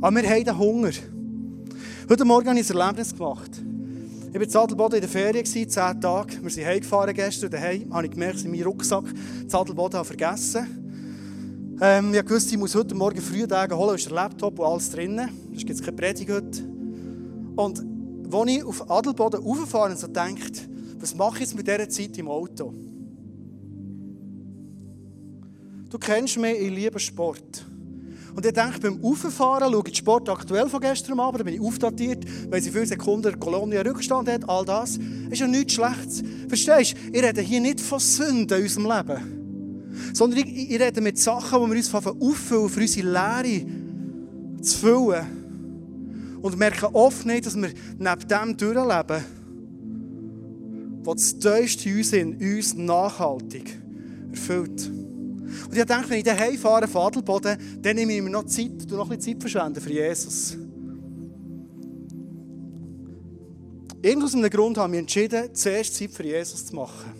Aber 0.00 0.22
wir 0.22 0.30
haben 0.30 0.44
den 0.44 0.58
Hunger. 0.58 0.90
Heute 2.08 2.24
Morgen 2.24 2.48
habe 2.48 2.58
ich 2.58 2.70
ein 2.70 2.76
Erlebnis 2.78 3.14
gemacht. 3.14 3.50
Ich 4.28 4.34
war 4.34 4.42
in 4.42 4.50
Zadelboden 4.50 4.96
in 4.96 5.00
der 5.00 5.10
Ferien, 5.10 5.44
zehn 5.44 5.68
Tage. 5.68 6.42
Wir 6.42 6.50
sind 6.50 6.64
heimgefahren 6.64 7.14
gestern. 7.14 7.50
Daheim 7.50 7.92
habe 7.92 8.06
ich 8.06 8.12
gemerkt, 8.12 8.38
ich 8.38 8.48
meinen 8.48 8.62
Rucksack 8.62 9.04
Zadelboden 9.48 10.04
vergessen 10.04 11.76
ähm, 11.80 12.14
Ich 12.14 12.30
wusste, 12.30 12.52
ich 12.52 12.58
muss 12.58 12.74
heute 12.74 12.94
Morgen 12.94 13.20
früh 13.20 13.46
Tage 13.46 13.76
holen, 13.76 13.96
ist 13.96 14.06
der 14.06 14.14
Laptop 14.14 14.58
und 14.58 14.66
alles 14.66 14.90
drin. 14.90 15.20
Es 15.54 15.64
gibt 15.64 15.82
keine 15.82 15.96
Predigt 15.96 16.30
heute. 16.30 16.62
Und 17.56 17.84
als 18.32 18.50
ich 18.50 18.64
auf 18.64 18.90
Adelboden 18.90 19.42
rauffahre 19.42 19.96
so 19.96 20.06
denkt, 20.06 20.68
was 21.00 21.14
mache 21.14 21.36
ich 21.36 21.40
jetzt 21.40 21.56
mit 21.56 21.66
dieser 21.66 21.88
Zeit 21.88 22.16
im 22.18 22.28
Auto? 22.28 22.74
Du 25.88 25.98
kennst 25.98 26.38
mich, 26.38 26.60
ich 26.60 26.70
liebe 26.70 27.00
Sport. 27.00 27.66
Und 28.34 28.46
ich 28.46 28.52
denke, 28.52 28.78
beim 28.78 29.02
Auffahren 29.02 29.72
schaue 29.72 29.82
ich 29.88 29.96
Sport 29.96 30.28
aktuell 30.28 30.68
von 30.68 30.80
gestern 30.80 31.18
Abend, 31.18 31.40
da 31.40 31.44
bin 31.44 31.54
ich 31.54 31.60
aufdatiert, 31.60 32.24
weil 32.48 32.62
sie 32.62 32.70
viele 32.70 32.86
Sekunden 32.86 33.40
Kolonie 33.40 33.78
Rückstand 33.78 34.28
hat, 34.28 34.48
all 34.48 34.64
das. 34.64 34.98
Das 34.98 35.32
ist 35.32 35.40
ja 35.40 35.48
nichts 35.48 35.72
Schlechtes. 35.72 36.22
Verstehst 36.46 36.94
du? 36.94 37.12
Ich 37.12 37.22
rede 37.22 37.40
hier 37.40 37.60
nicht 37.60 37.80
von 37.80 37.98
Sünden 37.98 38.58
in 38.58 38.62
unserem 38.62 38.86
Leben, 38.86 40.12
sondern 40.12 40.38
ich, 40.38 40.70
ich 40.70 40.80
rede 40.80 41.00
mit 41.00 41.18
Sachen, 41.18 41.64
die 41.64 41.70
wir 41.70 41.76
uns 41.76 41.94
auffüllen, 41.94 42.68
für 42.68 42.80
unsere 42.80 43.08
Lehre 43.08 43.66
zu 44.62 44.78
füllen. 44.78 46.38
Und 46.40 46.56
merken 46.56 46.88
oft 46.92 47.26
nicht, 47.26 47.46
dass 47.46 47.56
wir 47.56 47.70
neben 47.98 48.28
dem 48.28 48.56
durchleben 48.56 49.24
was 51.02 51.38
das 51.38 51.76
Tiefste 51.76 51.88
in 51.88 51.98
uns, 51.98 52.12
in 52.12 52.56
uns 52.56 52.74
nachhaltig 52.74 53.78
erfüllt. 54.30 54.88
Und 54.88 55.76
ich 55.76 55.84
denke, 55.84 56.10
wenn 56.10 56.18
ich 56.18 56.24
daheim 56.24 56.56
fahre 56.56 56.86
von 56.86 57.02
Adelboden, 57.02 57.58
dann 57.80 57.96
nehme 57.96 58.12
ich 58.14 58.22
mir 58.22 58.30
noch 58.30 58.44
Zeit, 58.44 58.70
noch 58.90 59.10
ein 59.10 59.18
bisschen 59.18 59.40
Zeit 59.40 59.82
für 59.82 59.92
Jesus. 59.92 60.56
Irgend 64.02 64.24
aus 64.24 64.34
einem 64.34 64.48
Grund 64.48 64.78
haben 64.78 64.92
wir 64.92 65.00
entschieden, 65.00 65.54
zuerst 65.54 65.94
Zeit 65.94 66.10
für 66.10 66.24
Jesus 66.24 66.66
zu 66.66 66.74
machen. 66.74 67.12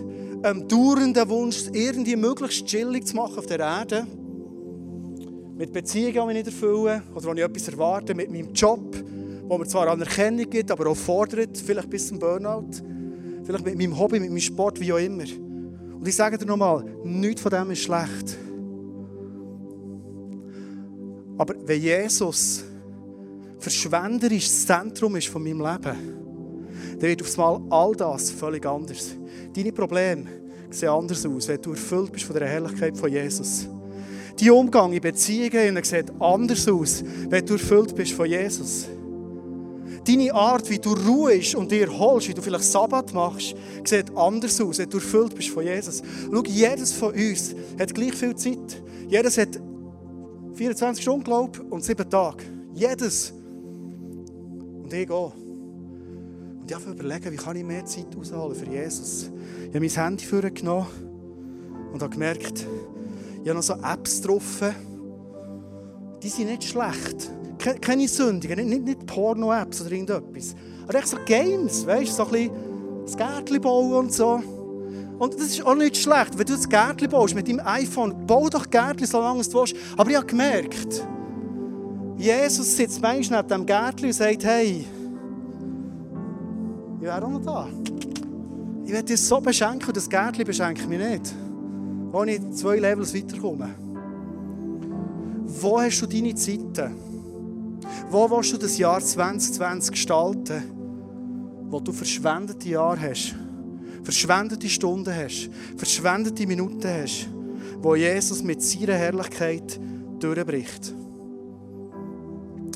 einem 0.43 0.67
dauernden 0.67 1.30
Wunsch, 1.30 1.65
irgendwie 1.74 2.15
möglichst 2.15 2.65
chillig 2.65 3.08
zu 3.08 3.15
machen 3.15 3.39
auf 3.39 3.46
der 3.46 3.60
Erde? 3.60 4.06
Mit 5.58 5.74
Beziehungen, 5.74 6.13
die 6.13 6.38
ich 6.38 6.46
nicht 6.46 6.48
erfülle 6.48 7.02
oder 7.15 7.26
wo 7.26 7.34
ich 7.34 7.41
etwas 7.41 7.67
erwarte, 7.67 8.13
mit 8.13 8.32
meinem 8.32 8.54
Job, 8.54 8.96
wo 9.48 9.58
mir 9.58 9.65
zwar 9.65 9.88
Anerkennung 9.88 10.50
gibt, 10.50 10.70
aber 10.70 10.88
auch 10.88 10.98
fordert, 10.98 11.58
vielleicht 11.58 11.89
bis 11.89 12.08
zum 12.08 12.20
Burnout, 12.20 12.70
vielleicht 13.43 13.65
mit 13.65 13.78
meinem 13.78 13.98
Hobby, 13.98 14.20
mit 14.20 14.30
meinem 14.30 14.39
Sport, 14.39 14.80
wie 14.80 14.93
auch 14.93 14.98
immer. 14.98 15.24
Und 15.24 16.08
ich 16.08 16.15
sage 16.15 16.38
dir 16.38 16.46
nochmal, 16.46 16.86
nichts 17.04 17.41
von 17.41 17.52
dem 17.52 17.72
ist 17.72 17.82
schlecht. 17.82 18.38
Aber 21.39 21.56
wenn 21.65 21.82
Jesus 21.82 22.63
verschwenderisch 23.58 24.46
das 24.46 24.65
Zentrum 24.65 25.15
ist 25.15 25.28
von 25.28 25.43
meinem 25.43 25.60
Leben, 25.60 26.17
dann 27.00 27.10
wird 27.10 27.22
aufs 27.22 27.38
Mal 27.38 27.62
all 27.70 27.96
das 27.96 28.30
völlig 28.32 28.65
anders. 28.65 29.15
Deine 29.56 29.72
Probleme 29.72 30.26
sehen 30.70 30.89
anders 30.89 31.26
aus, 31.26 31.48
wenn 31.48 31.62
du 31.62 31.72
erfüllt 31.72 32.12
bist 32.12 32.26
von 32.26 32.36
der 32.36 32.48
Herrlichkeit 32.48 32.98
von 32.98 33.12
Jesus. 33.12 33.67
Dein 34.39 34.52
Umgang 34.52 34.93
in 34.93 35.02
Beziehungen 35.02 35.84
sieht 35.84 36.12
anders 36.19 36.67
aus, 36.67 37.04
wenn 37.30 37.45
du 37.45 37.54
erfüllt 37.54 37.95
bist 37.95 38.13
von 38.13 38.28
Jesus. 38.28 38.88
Deine 40.06 40.34
Art, 40.34 40.69
wie 40.69 40.80
du 40.80 40.93
ruhst 40.93 41.56
und 41.56 41.71
dir 41.71 41.89
holst, 41.97 42.30
wie 42.30 42.34
du 42.34 42.41
vielleicht 42.41 42.63
Sabbat 42.63 43.13
machst, 43.13 43.56
sieht 43.84 44.15
anders 44.15 44.62
aus, 44.62 44.78
wenn 44.78 44.89
du 44.89 44.97
erfüllt 44.97 45.36
bist 45.36 45.50
von 45.50 45.63
Jesus. 45.63 46.02
Schau, 46.32 46.43
jedes 46.45 46.93
von 46.93 47.13
uns 47.13 47.56
hat 47.80 47.93
gleich 47.93 48.13
viel 48.13 48.36
Zeit. 48.36 48.82
Jedes 49.10 49.38
hat 49.38 49.60
24 50.54 51.02
Stunden, 51.02 51.23
glaube 51.23 51.62
und 51.63 51.84
7 51.84 52.10
Tage. 52.10 52.43
Jedes. 52.73 53.34
Und 54.84 54.93
ich 54.93 55.10
auch. 55.10 55.34
Und 55.36 56.65
ich 56.67 56.76
habe 56.76 56.91
überlegen, 56.91 57.32
wie 57.32 57.38
kann 57.38 57.56
ich 57.58 57.65
mehr 57.65 57.86
Zeit 57.86 58.15
ausholen 58.17 58.56
für 58.56 58.69
Jesus. 58.69 59.32
Ich 59.62 59.76
habe 59.76 59.80
mein 59.80 59.89
Handy 59.89 60.26
vorgenommen 60.26 60.88
und 61.91 62.02
habe 62.02 62.13
gemerkt, 62.13 62.65
ich 63.48 63.50
habe 63.50 63.60
noch 63.60 63.64
so 63.64 63.76
Apps 63.76 64.22
getroffen. 64.22 64.76
Die 66.22 66.28
sind 66.28 66.48
nicht 66.48 66.66
schlecht. 66.66 67.32
Keine 67.80 68.06
Sündigen, 68.06 68.58
nicht, 68.58 68.68
nicht, 68.68 68.84
nicht 68.84 69.06
Porno-Apps 69.06 69.80
oder 69.80 69.92
irgendetwas. 69.94 70.54
Aber 70.86 70.96
echt 70.96 71.08
so 71.08 71.18
Games, 71.26 71.88
weißt 71.88 72.12
du, 72.12 72.14
so 72.14 72.26
ein 72.26 72.32
bisschen 72.32 72.52
das 73.06 73.16
Gärtchen 73.16 73.62
bauen 73.62 73.94
und 73.94 74.12
so. 74.12 74.44
Und 75.18 75.34
das 75.36 75.44
ist 75.44 75.66
auch 75.66 75.76
nicht 75.76 75.96
schlecht, 75.96 76.38
wenn 76.38 76.46
du 76.46 76.56
das 76.56 76.68
Gärtchen 76.68 77.10
baust 77.10 77.36
mit 77.36 77.48
deinem 77.48 77.66
iPhone. 77.66 78.28
Bau 78.28 78.50
doch 78.50 78.70
Gärtchen, 78.70 79.08
solange 79.08 79.42
du 79.44 79.54
willst. 79.54 79.76
Aber 79.96 80.10
ich 80.10 80.18
habe 80.18 80.26
gemerkt, 80.26 81.08
Jesus 82.18 82.76
sitzt 82.76 83.02
manchmal 83.02 83.44
neben 83.44 83.48
diesem 83.48 83.66
Gärtchen 83.66 84.08
und 84.08 84.14
sagt, 84.14 84.44
hey, 84.44 84.86
ich 86.98 87.02
wäre 87.02 87.24
auch 87.24 87.30
noch 87.30 87.42
da. 87.42 87.70
Ich 88.84 88.92
werde 88.92 89.06
dir 89.06 89.18
so 89.18 89.40
beschenken 89.40 89.88
und 89.88 89.96
das 89.96 90.10
Gärtchen 90.10 90.44
beschenkt 90.44 90.86
mich 90.90 91.00
nicht 91.00 91.34
wo 92.12 92.24
ich 92.24 92.39
zwei 92.52 92.78
Levels 92.78 93.13
weiterkomme. 93.13 93.70
Wo 95.46 95.80
hast 95.80 96.02
du 96.02 96.06
deine 96.06 96.36
Zeiten? 96.36 96.96
Wo 98.10 98.30
willst 98.30 98.54
du 98.54 98.58
das 98.58 98.78
Jahr 98.78 99.00
2020 99.00 99.91
gestalten, 99.91 100.63
wo 101.70 101.80
du 101.80 101.91
verschwendete 101.91 102.70
Jahre 102.70 103.00
hast, 103.00 103.36
verschwendete 104.04 104.70
Stunden 104.70 105.13
hast, 105.13 105.50
verschwendete 105.76 106.48
Minuten 106.48 106.88
hast, 106.88 107.28
wo 107.82 107.96
Jesus 107.96 108.43
mit 108.43 108.62
seiner 108.62 108.96
Herrlichkeit 108.96 109.80
durchbricht? 110.20 110.93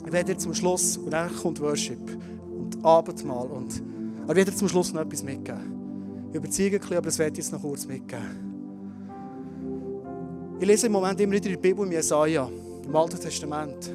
Ich 0.06 0.12
werde 0.12 0.36
zum 0.36 0.54
Schluss, 0.54 0.98
und 0.98 1.12
dann 1.12 1.34
kommt 1.34 1.62
Worship 1.62 2.17
und 2.58 2.84
Abendmahl, 2.84 3.48
und, 3.48 3.82
ich 4.28 4.36
werde 4.36 4.56
zum 4.56 4.67
Schluss 4.67 4.94
noch 4.94 5.02
etwas 5.02 5.24
mitgeben. 5.24 6.28
Ich 6.30 6.36
überzeuge 6.36 6.78
ein 6.78 6.80
bisschen, 6.80 6.98
aber 6.98 7.06
das 7.06 7.20
werde 7.20 7.32
ich 7.34 7.38
jetzt 7.46 7.52
noch 7.52 7.62
kurz 7.62 7.86
mitgeben. 7.86 8.51
Ich 10.62 10.67
lese 10.67 10.86
im 10.86 10.93
Moment 10.93 11.19
immer 11.19 11.34
wieder 11.34 11.50
der 11.50 11.58
Bibel 11.58 11.84
im 11.88 11.91
Jesaja, 11.91 12.47
im 12.86 12.95
Alten 12.95 13.19
Testament. 13.19 13.91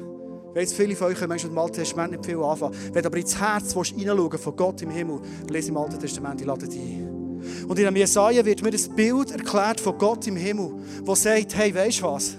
Ich 0.49 0.55
weiss, 0.55 0.73
viele 0.73 0.97
von 0.97 1.07
euch 1.07 1.17
können 1.17 1.31
mit 1.31 1.41
dem 1.41 1.57
Alten 1.57 1.75
Testament 1.75 2.11
nicht 2.11 2.25
viel 2.25 2.43
anfangen. 2.43 2.75
Wenn 2.91 3.01
du 3.01 3.07
aber 3.07 3.17
ins 3.19 3.39
Herz 3.39 3.73
hineinschauen 3.73 4.37
von 4.37 4.53
Gott 4.53 4.81
im 4.81 4.89
Himmel, 4.89 5.21
lese 5.49 5.69
im 5.69 5.77
Alten 5.77 5.97
Testament, 5.97 6.41
ich 6.41 6.45
lade 6.45 6.67
dich 6.67 6.77
ein. 6.77 7.41
Und 7.69 7.79
in 7.79 7.85
dem 7.85 7.95
Jesaja 7.95 8.43
wird 8.43 8.61
mir 8.61 8.71
das 8.71 8.89
Bild 8.89 9.31
erklärt 9.31 9.79
von 9.79 9.97
Gott 9.97 10.27
im 10.27 10.35
Himmel, 10.35 10.73
wo 11.05 11.15
sagt, 11.15 11.55
hey, 11.55 11.73
weißt 11.73 12.01
du 12.01 12.03
was? 12.03 12.35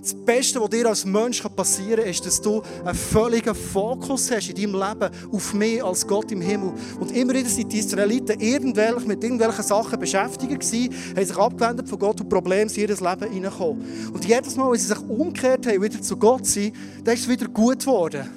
Das 0.00 0.14
Beste, 0.14 0.60
was 0.60 0.70
dir 0.70 0.86
als 0.86 1.04
Mensch 1.04 1.42
passieren 1.42 2.00
kann, 2.00 2.10
ist, 2.10 2.24
dass 2.24 2.40
du 2.40 2.62
einen 2.84 2.94
völligen 2.94 3.54
Fokus 3.54 4.30
hast 4.30 4.48
in 4.48 4.54
deinem 4.54 4.80
Leben 4.80 5.10
auf 5.32 5.54
mich 5.54 5.82
als 5.82 6.06
Gott 6.06 6.30
im 6.30 6.40
Himmel. 6.40 6.72
Und 7.00 7.14
immer 7.14 7.34
wieder 7.34 7.48
sind 7.48 7.72
die 7.72 7.78
Israeliten 7.78 8.40
irgendwelche, 8.40 9.06
mit 9.06 9.22
irgendwelchen 9.22 9.64
Sachen 9.64 9.98
beschäftigt 9.98 10.52
gewesen, 10.52 10.94
haben 11.16 11.26
sich 11.26 11.36
abgewendet 11.36 11.88
von 11.88 11.98
Gott 11.98 12.20
und 12.20 12.28
Probleme 12.28 12.70
in 12.70 12.80
ihr 12.80 12.88
Leben 12.88 13.00
hineingekommen. 13.00 14.10
Und 14.12 14.24
jedes 14.24 14.56
Mal, 14.56 14.70
wenn 14.70 14.78
sie 14.78 14.86
sich 14.86 15.00
umgekehrt 15.00 15.66
haben, 15.66 15.82
wieder 15.82 16.00
zu 16.00 16.16
Gott 16.16 16.46
sind, 16.46 16.74
dann 17.04 17.14
ist 17.14 17.22
es 17.22 17.28
wieder 17.28 17.46
gut 17.46 17.80
geworden. 17.80 18.28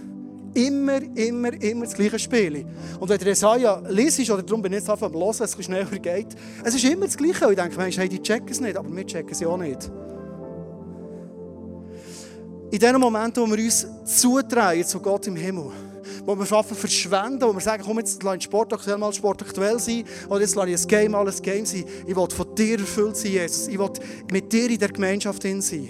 Immer, 0.53 0.99
immer, 1.15 1.53
immer 1.61 1.85
das 1.85 1.93
gleiche 1.93 2.19
Spiel. 2.19 2.65
Und 2.99 3.07
wenn 3.07 3.17
der 3.17 3.29
Jesaja 3.29 3.81
liest, 3.87 4.29
oder 4.29 4.43
darum 4.43 4.61
bin 4.61 4.73
ich 4.73 4.79
jetzt 4.79 4.89
einfach 4.89 5.07
am 5.07 5.13
Hören, 5.13 5.29
es 5.29 5.55
ein 5.55 5.63
schneller 5.63 5.85
geht, 5.85 6.35
es 6.63 6.75
ist 6.75 6.83
immer 6.83 7.05
das 7.05 7.15
Gleiche. 7.15 7.47
Und 7.47 7.53
ich 7.53 7.59
denke, 7.59 7.81
hey, 7.81 8.09
die 8.09 8.21
checken 8.21 8.49
es 8.49 8.59
nicht, 8.59 8.75
aber 8.75 8.93
wir 8.93 9.05
checken 9.05 9.31
es 9.31 9.43
auch 9.45 9.57
nicht. 9.57 9.89
In 12.71 12.79
dem 12.79 13.01
Moment, 13.01 13.35
wo 13.35 13.45
wir 13.47 13.65
uns 13.65 13.85
zutrauen 14.05 14.85
zu 14.85 15.01
Gott 15.01 15.27
im 15.27 15.35
Himmel, 15.35 15.71
wo 16.25 16.39
wir 16.39 16.45
schaffen 16.45 16.77
verschwenden, 16.77 17.41
wo 17.41 17.51
wir 17.53 17.59
sagen, 17.59 17.83
komm, 17.85 17.99
jetzt 17.99 18.23
lass 18.23 18.41
Sport 18.41 18.71
aktuell 18.71 18.97
mal 18.97 19.11
Sport 19.11 19.41
aktuell 19.41 19.77
sein, 19.77 20.05
oder 20.29 20.39
jetzt 20.39 20.55
lass 20.55 20.67
ich 20.67 20.81
ein 20.81 20.87
Game 20.87 21.15
ein 21.27 21.41
Game 21.43 21.65
sein. 21.65 21.83
Ich 22.07 22.15
will 22.15 22.29
von 22.29 22.55
dir 22.55 22.79
erfüllt 22.79 23.17
sein, 23.17 23.33
Jesus. 23.33 23.67
Ich 23.67 23.77
will 23.77 23.89
mit 24.31 24.53
dir 24.53 24.69
in 24.69 24.79
der 24.79 24.87
Gemeinschaft 24.87 25.43
hin 25.43 25.61
sein. 25.61 25.89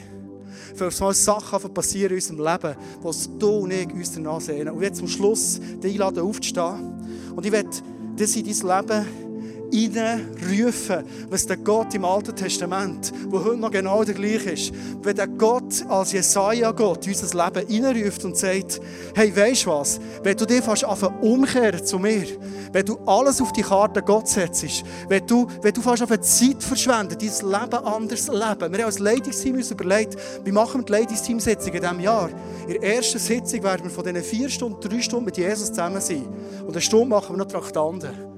Für 0.75 0.89
mal 0.89 1.13
Sachen 1.13 1.71
passieren 1.71 2.13
in 2.13 2.15
unserem 2.15 2.39
Leben, 2.39 2.75
was 3.03 3.29
du 3.37 3.49
und 3.49 3.71
ich 3.71 3.93
uns 3.93 4.13
danach 4.13 4.41
sehen. 4.41 4.67
Und 4.69 4.81
jetzt 4.81 4.97
zum 4.97 5.07
Schluss 5.07 5.59
dich 5.83 5.93
einladen, 5.93 6.23
aufzustehen. 6.23 7.31
Und 7.35 7.45
ich 7.45 7.51
werde 7.51 7.69
das 8.15 8.35
in 8.35 8.43
dein 8.43 8.79
Leben 8.79 9.30
hineinrufen, 9.71 11.03
was 11.29 11.47
der 11.47 11.57
Gott 11.57 11.93
im 11.93 12.05
Alten 12.05 12.35
Testament, 12.35 13.11
wo 13.27 13.43
heute 13.43 13.57
noch 13.57 13.71
genau 13.71 14.03
der 14.03 14.15
gleiche 14.15 14.51
ist, 14.51 14.73
wenn 15.01 15.15
der 15.15 15.27
Gott 15.27 15.85
als 15.87 16.11
Jesaja-Gott 16.11 17.07
unser 17.07 17.45
Leben 17.45 17.67
hineinruft 17.67 18.25
und 18.25 18.37
sagt, 18.37 18.81
hey, 19.15 19.31
du 19.31 19.69
was, 19.69 19.99
wenn 20.23 20.37
du 20.37 20.45
dich 20.45 20.61
fast 20.61 20.85
umkehren 21.21 21.85
zu 21.85 21.99
mir, 21.99 22.25
wenn 22.71 22.85
du 22.85 22.97
alles 23.05 23.41
auf 23.41 23.51
die 23.53 23.61
Karte 23.61 24.01
Gott 24.01 24.27
setzt, 24.27 24.83
wenn 25.07 25.25
du, 25.25 25.47
wenn 25.61 25.73
du 25.73 25.81
fast 25.81 26.03
auf 26.03 26.09
Zeit 26.21 26.63
verschwenden, 26.63 27.17
dein 27.19 27.51
Leben 27.51 27.85
anders 27.85 28.27
leben. 28.27 28.73
Wir 28.73 28.79
haben 28.79 28.85
als 28.85 28.99
Leitungsteam 28.99 29.55
uns 29.55 29.71
überlegt, 29.71 30.17
wie 30.43 30.51
machen 30.51 30.81
wir 30.81 30.85
die 30.85 30.91
Leitungsteam-Sitzung 30.91 31.73
in 31.73 31.81
diesem 31.81 31.99
Jahr? 31.99 32.29
In 32.67 32.79
der 32.79 32.95
ersten 32.95 33.19
Sitzung 33.19 33.63
werden 33.63 33.83
wir 33.83 33.91
von 33.91 34.03
diesen 34.03 34.23
vier 34.23 34.49
Stunden, 34.49 34.79
drei 34.79 35.01
Stunden 35.01 35.25
mit 35.25 35.37
Jesus 35.37 35.67
zusammen 35.67 36.01
sein. 36.01 36.27
Und 36.61 36.71
eine 36.71 36.81
Stunde 36.81 37.07
machen 37.07 37.35
wir 37.35 37.37
noch 37.37 37.47
Traktanten. 37.47 38.30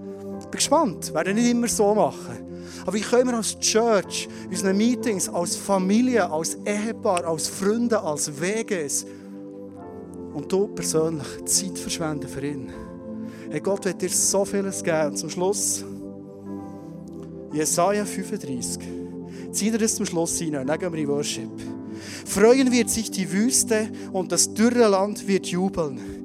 Bin 0.54 0.58
gespannt. 0.60 1.08
Wir 1.08 1.16
werden 1.16 1.36
nicht 1.36 1.50
immer 1.50 1.68
so 1.68 1.96
machen. 1.96 2.38
Aber 2.84 2.94
wie 2.94 3.02
können 3.02 3.30
wir 3.30 3.38
als 3.38 3.58
Church, 3.60 4.28
unseren 4.50 4.78
Meetings, 4.78 5.28
als 5.30 5.56
Familie, 5.56 6.30
als 6.30 6.58
Ehepaar, 6.66 7.26
als 7.26 7.48
Freunde, 7.48 8.00
als 8.00 8.40
Weges 8.40 9.06
und 10.34 10.52
du 10.52 10.68
persönlich 10.68 11.28
Zeit 11.46 11.78
verschwenden 11.78 12.28
für 12.28 12.46
ihn? 12.46 12.72
Hey, 13.50 13.62
Gott 13.62 13.86
wird 13.86 14.02
dir 14.02 14.10
so 14.10 14.46
vieles 14.46 14.84
geben. 14.84 15.08
Und 15.08 15.18
zum 15.18 15.30
Schluss, 15.30 15.84
Jesaja 17.52 18.06
35. 18.06 18.84
Zieh 19.52 19.72
dir 19.72 19.78
das 19.78 19.96
zum 19.96 20.06
Schluss 20.06 20.38
hinein, 20.38 20.68
dann 20.68 20.80
gehen 20.80 20.92
wir 20.92 21.00
in 21.00 21.08
Worship. 21.08 21.50
Freuen 22.26 22.72
wird 22.72 22.90
sich 22.90 23.10
die 23.12 23.32
Wüste 23.32 23.90
und 24.12 24.32
das 24.32 24.54
dürre 24.54 24.88
Land 24.88 25.28
wird 25.28 25.48
jubeln. 25.48 26.23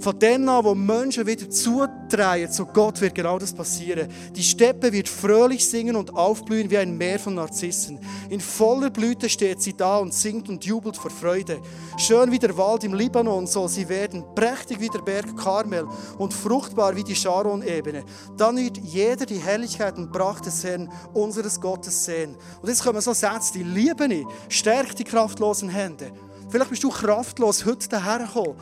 Von 0.00 0.16
denen 0.16 0.48
an, 0.48 0.64
wo 0.64 0.76
Menschen 0.76 1.26
wieder 1.26 1.50
zutreten 1.50 2.52
zu 2.52 2.66
Gott, 2.66 3.00
wird 3.00 3.16
genau 3.16 3.36
das 3.36 3.52
passieren. 3.52 4.08
Die 4.32 4.44
Steppe 4.44 4.92
wird 4.92 5.08
fröhlich 5.08 5.68
singen 5.68 5.96
und 5.96 6.14
aufblühen 6.14 6.70
wie 6.70 6.78
ein 6.78 6.96
Meer 6.96 7.18
von 7.18 7.34
Narzissen. 7.34 7.98
In 8.30 8.40
voller 8.40 8.90
Blüte 8.90 9.28
steht 9.28 9.60
sie 9.60 9.76
da 9.76 9.98
und 9.98 10.14
singt 10.14 10.48
und 10.48 10.64
jubelt 10.64 10.96
vor 10.96 11.10
Freude. 11.10 11.60
Schön 11.96 12.30
wie 12.30 12.38
der 12.38 12.56
Wald 12.56 12.84
im 12.84 12.94
Libanon 12.94 13.48
soll 13.48 13.68
sie 13.68 13.88
werden, 13.88 14.24
prächtig 14.36 14.78
wie 14.78 14.88
der 14.88 15.00
Berg 15.00 15.36
Karmel 15.36 15.88
und 16.16 16.32
fruchtbar 16.32 16.94
wie 16.94 17.04
die 17.04 17.16
Sharon-Ebene. 17.16 18.04
Dann 18.36 18.56
wird 18.56 18.78
jeder 18.78 19.26
die 19.26 19.38
Herrlichkeit 19.38 19.96
und 19.98 20.12
Pracht 20.12 20.46
des 20.46 20.62
Herrn, 20.62 20.88
unseres 21.12 21.60
Gottes, 21.60 22.04
sehen. 22.04 22.36
Und 22.62 22.68
jetzt 22.68 22.84
kommen 22.84 23.00
so 23.00 23.12
Sätze, 23.12 23.52
die 23.52 23.64
liebe 23.64 24.06
ich. 24.06 24.26
Stärkt 24.48 25.00
die 25.00 25.04
kraftlosen 25.04 25.68
Hände. 25.68 26.12
Vielleicht 26.50 26.70
bist 26.70 26.84
du 26.84 26.88
kraftlos 26.88 27.66
heute 27.66 27.88
dahergekommen. 27.88 28.54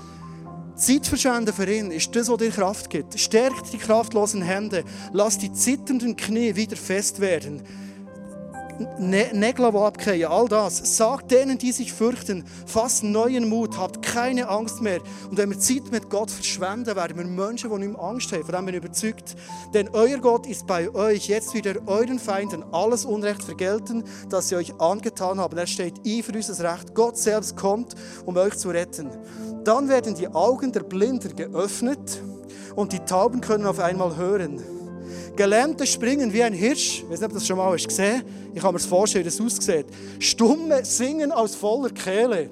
Zeit 0.76 1.06
verschwenden 1.06 1.54
für 1.54 1.72
ihn 1.72 1.90
ist 1.90 2.14
das, 2.14 2.28
was 2.28 2.38
dir 2.38 2.50
Kraft 2.50 2.90
gibt. 2.90 3.18
Stärkt 3.18 3.72
die 3.72 3.78
kraftlosen 3.78 4.42
Hände. 4.42 4.84
Lass 5.12 5.38
die 5.38 5.52
zitternden 5.52 6.16
Knie 6.16 6.54
wieder 6.54 6.76
fest 6.76 7.20
werden. 7.20 7.62
Ne-, 8.98 9.30
Nägel, 9.32 9.70
die 9.70 9.78
abgehen, 9.78 10.30
all 10.30 10.48
das. 10.48 10.96
Sagt 10.96 11.30
denen, 11.30 11.58
die 11.58 11.72
sich 11.72 11.92
fürchten, 11.92 12.44
fasst 12.66 13.02
neuen 13.02 13.48
Mut, 13.48 13.78
habt 13.78 14.02
keine 14.02 14.48
Angst 14.48 14.82
mehr. 14.82 15.00
Und 15.30 15.38
wenn 15.38 15.50
wir 15.50 15.58
Zeit 15.58 15.90
mit 15.90 16.10
Gott 16.10 16.30
verschwenden, 16.30 16.94
werden 16.94 17.16
wir 17.16 17.24
Menschen, 17.24 17.70
die 17.70 17.78
nicht 17.78 17.92
mehr 17.92 18.02
Angst 18.02 18.32
haben. 18.32 18.44
Von 18.44 18.54
dem 18.54 18.66
bin 18.66 18.74
ich 18.74 18.82
überzeugt. 18.82 19.34
Denn 19.72 19.88
euer 19.92 20.18
Gott 20.18 20.46
ist 20.46 20.66
bei 20.66 20.94
euch. 20.94 21.28
Jetzt 21.28 21.54
wird 21.54 21.66
er 21.66 21.88
euren 21.88 22.18
Feinden 22.18 22.64
alles 22.72 23.04
Unrecht 23.04 23.42
vergelten, 23.42 24.04
das 24.28 24.48
sie 24.48 24.56
euch 24.56 24.78
angetan 24.78 25.40
haben. 25.40 25.56
Er 25.56 25.66
steht 25.66 25.94
ein 26.04 26.22
für 26.22 26.32
unser 26.32 26.72
Recht. 26.72 26.94
Gott 26.94 27.16
selbst 27.16 27.56
kommt, 27.56 27.94
um 28.26 28.36
euch 28.36 28.56
zu 28.56 28.68
retten. 28.68 29.10
Dann 29.64 29.88
werden 29.88 30.14
die 30.14 30.28
Augen 30.28 30.72
der 30.72 30.82
Blinden 30.82 31.34
geöffnet 31.34 32.22
und 32.74 32.92
die 32.92 33.00
Tauben 33.00 33.40
können 33.40 33.66
auf 33.66 33.80
einmal 33.80 34.16
hören. 34.16 34.75
Gelähmte 35.36 35.86
springen 35.86 36.32
wie 36.32 36.42
ein 36.42 36.52
Hirsch. 36.52 37.00
Ich 37.00 37.10
weiß 37.10 37.20
nicht, 37.20 37.24
ob 37.24 37.32
du 37.32 37.34
das 37.34 37.46
schon 37.46 37.56
mal 37.58 37.76
gesehen 37.76 38.16
hast. 38.16 38.24
Ich 38.54 38.62
kann 38.62 38.72
mir 38.72 38.78
das 38.78 38.86
vorstellen, 38.86 39.24
wie 39.24 39.28
das 39.28 39.40
aussieht. 39.40 39.86
Stumme 40.18 40.84
singen 40.84 41.30
aus 41.30 41.54
voller 41.54 41.90
Kehle. 41.90 42.50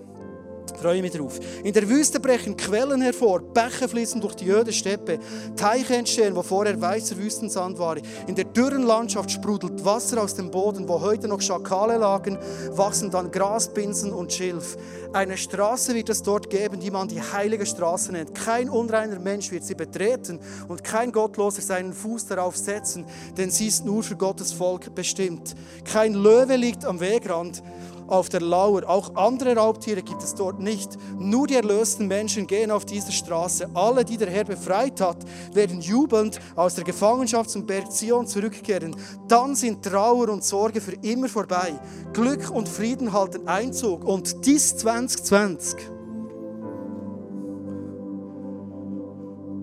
Freue 0.81 1.03
mich 1.03 1.13
drauf. 1.13 1.39
In 1.63 1.73
der 1.73 1.89
Wüste 1.89 2.21
brechen 2.21 2.57
Quellen 2.57 3.01
hervor, 3.01 3.41
Bäche 3.41 3.89
fließen 3.89 4.21
durch 4.21 4.35
die 4.35 4.49
öde 4.49 4.73
Steppe, 4.73 5.19
Teiche 5.57 5.97
entstehen, 5.97 6.35
wo 6.35 6.43
vorher 6.43 6.81
weißer 6.81 7.17
Wüstensand 7.17 7.79
war. 7.79 7.97
In 8.27 8.35
der 8.35 8.45
dürren 8.45 8.83
Landschaft 8.83 9.31
sprudelt 9.31 9.85
Wasser 9.85 10.23
aus 10.23 10.35
dem 10.35 10.51
Boden, 10.51 10.89
wo 10.89 11.01
heute 11.01 11.29
noch 11.29 11.41
Schakale 11.41 11.97
lagen, 11.97 12.39
wachsen 12.71 13.11
dann 13.11 13.31
Graspinsen 13.31 14.13
und 14.13 14.33
Schilf. 14.33 14.77
Eine 15.13 15.37
Straße 15.37 15.95
wird 15.95 16.09
es 16.09 16.23
dort 16.23 16.51
geben, 16.51 16.81
die 16.81 16.91
man 16.91 17.07
die 17.07 17.23
heilige 17.23 17.67
Straße 17.67 18.11
nennt. 18.11 18.35
Kein 18.35 18.69
unreiner 18.69 19.21
Mensch 19.21 19.53
wird 19.53 19.65
sie 19.65 19.77
betreten 19.77 20.41
und 20.67 20.83
kein 20.83 21.13
Gottloser 21.13 21.63
seinen 21.63 21.93
Fuß 21.93 22.27
darauf 22.27 22.57
setzen, 22.57 23.07
denn 23.37 23.51
sie 23.51 23.69
ist 23.69 23.85
nur 23.85 24.03
für 24.03 24.17
Gottes 24.17 24.53
Volk 24.53 24.95
bestimmt. 24.95 25.55
Kein 25.85 26.15
Löwe 26.15 26.57
liegt 26.57 26.85
am 26.85 26.99
Wegrand 26.99 27.63
auf 28.07 28.29
der 28.29 28.41
Lauer. 28.41 28.89
Auch 28.89 29.15
andere 29.15 29.57
Raubtiere 29.57 30.03
gibt 30.03 30.23
es 30.23 30.35
dort 30.35 30.61
nicht. 30.61 30.99
Nur 31.19 31.47
die 31.47 31.55
erlösten 31.55 32.07
Menschen 32.07 32.47
gehen 32.47 32.71
auf 32.71 32.85
dieser 32.85 33.13
Straße. 33.13 33.69
Alle, 33.75 34.05
die 34.05 34.17
der 34.17 34.31
Herr 34.31 34.45
befreit 34.45 35.01
hat, 35.01 35.19
werden 35.53 35.81
jubelnd 35.81 36.41
aus 36.57 36.75
der 36.75 36.85
Gefangenschaft 36.85 37.51
zum 37.51 37.67
Berg 37.67 37.91
Zion 37.93 38.27
zurückkehren. 38.27 38.97
Dann 39.29 39.55
sind 39.55 39.85
Trauer 39.85 40.29
und 40.29 40.45
Sorge 40.45 40.81
für 40.81 40.95
immer 41.03 41.29
vorbei. 41.29 41.75
Glück 42.13 42.51
und 42.51 42.69
Frieden 42.69 43.13
halten 43.13 43.47
Einzug. 43.49 44.05
Und 44.05 44.45
dies 44.47 44.77
2020. 44.77 45.95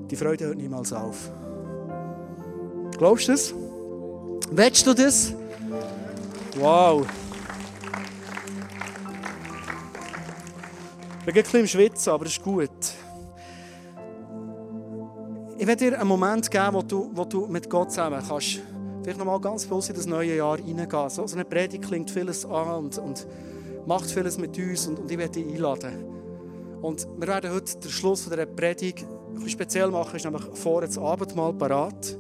Die 0.10 0.16
Freude 0.18 0.48
hört 0.48 0.58
niemals 0.58 0.92
auf. 0.92 1.32
Glaubst 2.98 3.30
du 3.30 3.32
das? 3.32 3.54
Willst 4.52 4.86
du 4.86 4.94
das? 4.94 5.34
Wow. 6.60 7.06
Ich 11.22 11.26
bin 11.26 11.36
ein 11.36 11.44
bisschen 11.44 11.60
im 11.62 11.68
Schwitzen, 11.68 12.12
aber 12.12 12.26
es 12.26 12.32
ist 12.34 12.44
gut. 12.44 12.70
Ich 15.58 15.68
werde 15.68 15.90
dir 15.90 16.00
einen 16.00 16.08
Moment 16.08 16.50
geben, 16.50 16.74
wo 16.74 16.82
du, 16.82 17.12
wo 17.14 17.26
du 17.26 17.48
mit 17.48 17.70
Gott 17.70 17.92
zusammen 17.92 18.22
kannst 18.28 18.62
vielleicht 19.02 19.20
noch 19.20 19.26
mal 19.26 19.40
ganz 19.40 19.66
bewusst 19.66 19.90
in 19.90 19.96
das 19.96 20.06
neue 20.06 20.36
Jahr 20.36 20.58
hineingehen. 20.58 21.10
So, 21.10 21.26
so 21.26 21.36
eine 21.36 21.46
Predigt 21.46 21.86
klingt 21.86 22.12
vieles 22.12 22.46
an 22.46 22.70
und, 22.70 22.98
und 22.98 23.28
macht 23.86 24.10
vieles 24.10 24.38
mit 24.38 24.58
uns 24.58 24.88
und, 24.88 25.00
und 25.00 25.12
ich 25.12 25.18
werde 25.18 25.34
dich 25.34 25.54
einladen. 25.54 26.06
Und 26.82 27.08
wir 27.18 27.28
werden 27.28 27.52
heute 27.52 27.78
den 27.78 27.92
Schluss 27.92 28.24
dieser 28.24 28.46
Predigt 28.46 29.06
speziell 29.48 29.90
machen, 29.90 30.16
ist 30.16 30.26
nämlich 30.26 30.44
vorher 30.54 30.88
das 30.88 30.98
Abendmahl 30.98 31.54
parat. 31.54 32.18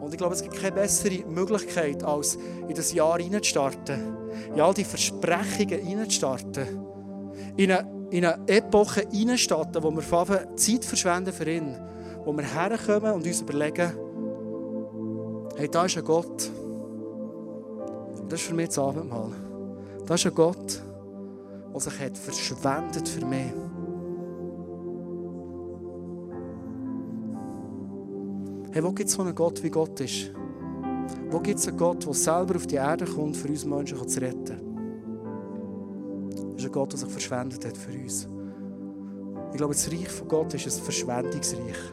Und 0.00 0.12
ich 0.12 0.18
glaube, 0.18 0.34
es 0.34 0.42
gibt 0.42 0.56
keine 0.56 0.72
bessere 0.72 1.24
Möglichkeit, 1.28 2.02
als 2.02 2.36
in 2.68 2.74
das 2.74 2.92
Jahr 2.92 3.18
hineinzustarten. 3.18 4.16
In 4.54 4.60
all 4.60 4.74
die 4.74 4.84
Versprechungen 4.84 5.80
hineinzustarten. 5.80 6.66
In 7.56 7.70
eine 7.70 8.01
in 8.12 8.26
eine 8.26 8.46
Epoche 8.46 9.06
hineinstatten, 9.10 9.82
wo 9.82 9.90
wir 9.90 10.56
Zeit 10.56 10.84
verschwenden 10.84 11.32
für 11.32 11.50
ihn. 11.50 11.74
Wo 12.24 12.32
wir 12.36 12.44
herkommen 12.44 13.14
und 13.14 13.26
uns 13.26 13.40
überlegen, 13.40 13.90
hey, 15.56 15.68
da 15.68 15.86
ist 15.86 15.96
ein 15.96 16.04
Gott. 16.04 16.50
Das 18.28 18.40
ist 18.40 18.48
für 18.48 18.54
mich 18.54 18.68
das 18.68 18.78
Abendmahl. 18.78 19.32
Das 20.06 20.20
ist 20.20 20.26
ein 20.26 20.34
Gott, 20.34 20.82
der 21.72 21.80
sich 21.80 22.00
hat 22.00 22.18
verschwendet 22.18 23.08
für 23.08 23.24
mich. 23.24 23.52
Hey, 28.72 28.84
wo 28.84 28.92
gibt 28.92 29.08
es 29.08 29.14
so 29.14 29.22
einen 29.22 29.34
Gott, 29.34 29.62
wie 29.62 29.70
Gott 29.70 29.98
ist? 30.00 30.32
Wo 31.30 31.40
gibt 31.40 31.58
es 31.58 31.66
einen 31.66 31.78
Gott, 31.78 32.04
der 32.04 32.12
selber 32.12 32.56
auf 32.56 32.66
die 32.66 32.76
Erde 32.76 33.06
kommt, 33.06 33.38
für 33.38 33.48
uns 33.48 33.64
Menschen 33.64 34.06
zu 34.06 34.20
retten? 34.20 34.61
Ist 36.62 36.68
ein 36.68 36.72
Gott, 36.72 36.92
der 36.92 36.98
sich 36.98 37.08
verschwendet 37.08 37.64
hat 37.64 37.76
für 37.76 37.92
uns. 37.92 38.28
Ich 39.50 39.56
glaube, 39.56 39.74
das 39.74 39.90
Reich 39.90 40.08
von 40.08 40.28
Gott 40.28 40.54
ist 40.54 40.66
ein 40.66 40.84
Verschwendungsreich. 40.84 41.92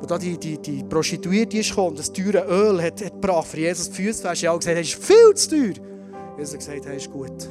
Wo 0.00 0.06
da 0.06 0.18
die, 0.18 0.38
die, 0.38 0.58
die 0.58 0.84
Prostituierte 0.84 1.58
ist 1.58 1.70
gekommen, 1.70 1.96
das 1.96 2.12
teure 2.12 2.46
Öl 2.46 2.80
hat, 2.82 3.04
hat 3.04 3.20
gebracht 3.20 3.48
für 3.48 3.58
Jesus 3.58 3.90
die 3.90 4.02
Füße, 4.02 4.28
hast 4.28 4.42
du 4.42 4.58
gesagt, 4.58 4.78
das 4.78 4.86
ist 4.86 5.04
viel 5.04 5.34
zu 5.34 5.50
teuer. 5.50 5.84
Jesus 6.38 6.52
hat 6.54 6.58
gesagt, 6.60 6.86
hey, 6.86 6.96
ist 6.96 7.10
gut. 7.10 7.48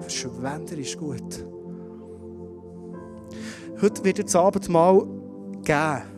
Verschwender 0.00 0.78
ist 0.78 0.98
gut. 0.98 1.46
Heute 3.80 4.04
wird 4.04 4.24
das 4.24 4.34
Abendmahl 4.34 5.06
geben 5.62 6.13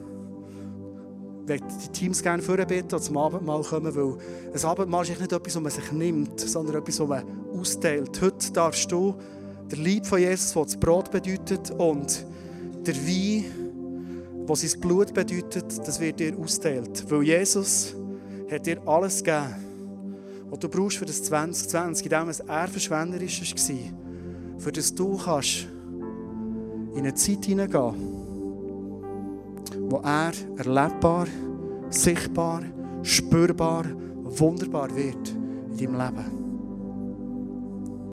möchte 1.49 1.67
die 1.85 1.89
Teams 1.93 2.23
gerne 2.23 2.43
vorbeten 2.43 2.95
und 2.95 3.03
zum 3.03 3.17
Abendmahl 3.17 3.63
kommen, 3.63 3.95
weil 3.95 4.17
ein 4.53 4.65
Abendmahl 4.65 5.03
ist 5.03 5.21
nicht 5.21 5.33
etwas, 5.33 5.55
was 5.55 5.63
man 5.63 5.73
sich 5.73 5.93
nimmt, 5.93 6.41
sondern 6.41 6.77
etwas, 6.77 7.01
was 7.01 7.09
man 7.09 7.25
austeilt. 7.59 8.21
Heute 8.21 8.53
darfst 8.53 8.91
du 8.91 9.15
der 9.71 9.79
Lieb 9.79 10.07
von 10.07 10.19
Jesus, 10.19 10.53
der 10.53 10.65
das 10.65 10.77
Brot 10.77 11.11
bedeutet, 11.11 11.71
und 11.71 12.25
der 12.87 12.95
Wein, 12.95 13.45
was 14.47 14.61
sein 14.61 14.81
Blut 14.81 15.13
bedeutet, 15.13 15.79
das 15.79 16.01
wird 16.01 16.21
dir 16.21 16.39
austeilt. 16.39 17.05
Weil 17.11 17.23
Jesus 17.23 17.95
hat 18.51 18.67
dir 18.67 18.81
alles 18.87 19.23
gegeben, 19.23 19.55
was 20.51 20.59
du 20.61 20.69
brauchst 20.69 20.99
für 20.99 21.07
das 21.07 21.23
2020, 21.25 22.07
indem 22.07 22.29
es 22.29 22.41
er 22.41 22.69
verschwenderisch 22.69 23.41
war, 23.41 24.59
für 24.59 24.73
das 24.73 24.95
du 24.95 25.17
kannst 25.17 25.67
in 26.95 26.99
eine 26.99 27.15
Zeit 27.15 27.45
hineingehen 27.45 28.16
wo 29.89 29.99
er 29.99 30.33
erlebbar, 30.57 31.27
sichtbar, 31.91 32.63
spürbar, 33.03 33.85
wunderbar 34.23 34.95
wird 34.95 35.29
in 35.71 35.77
deinem 35.77 35.95
Leben. 35.95 36.46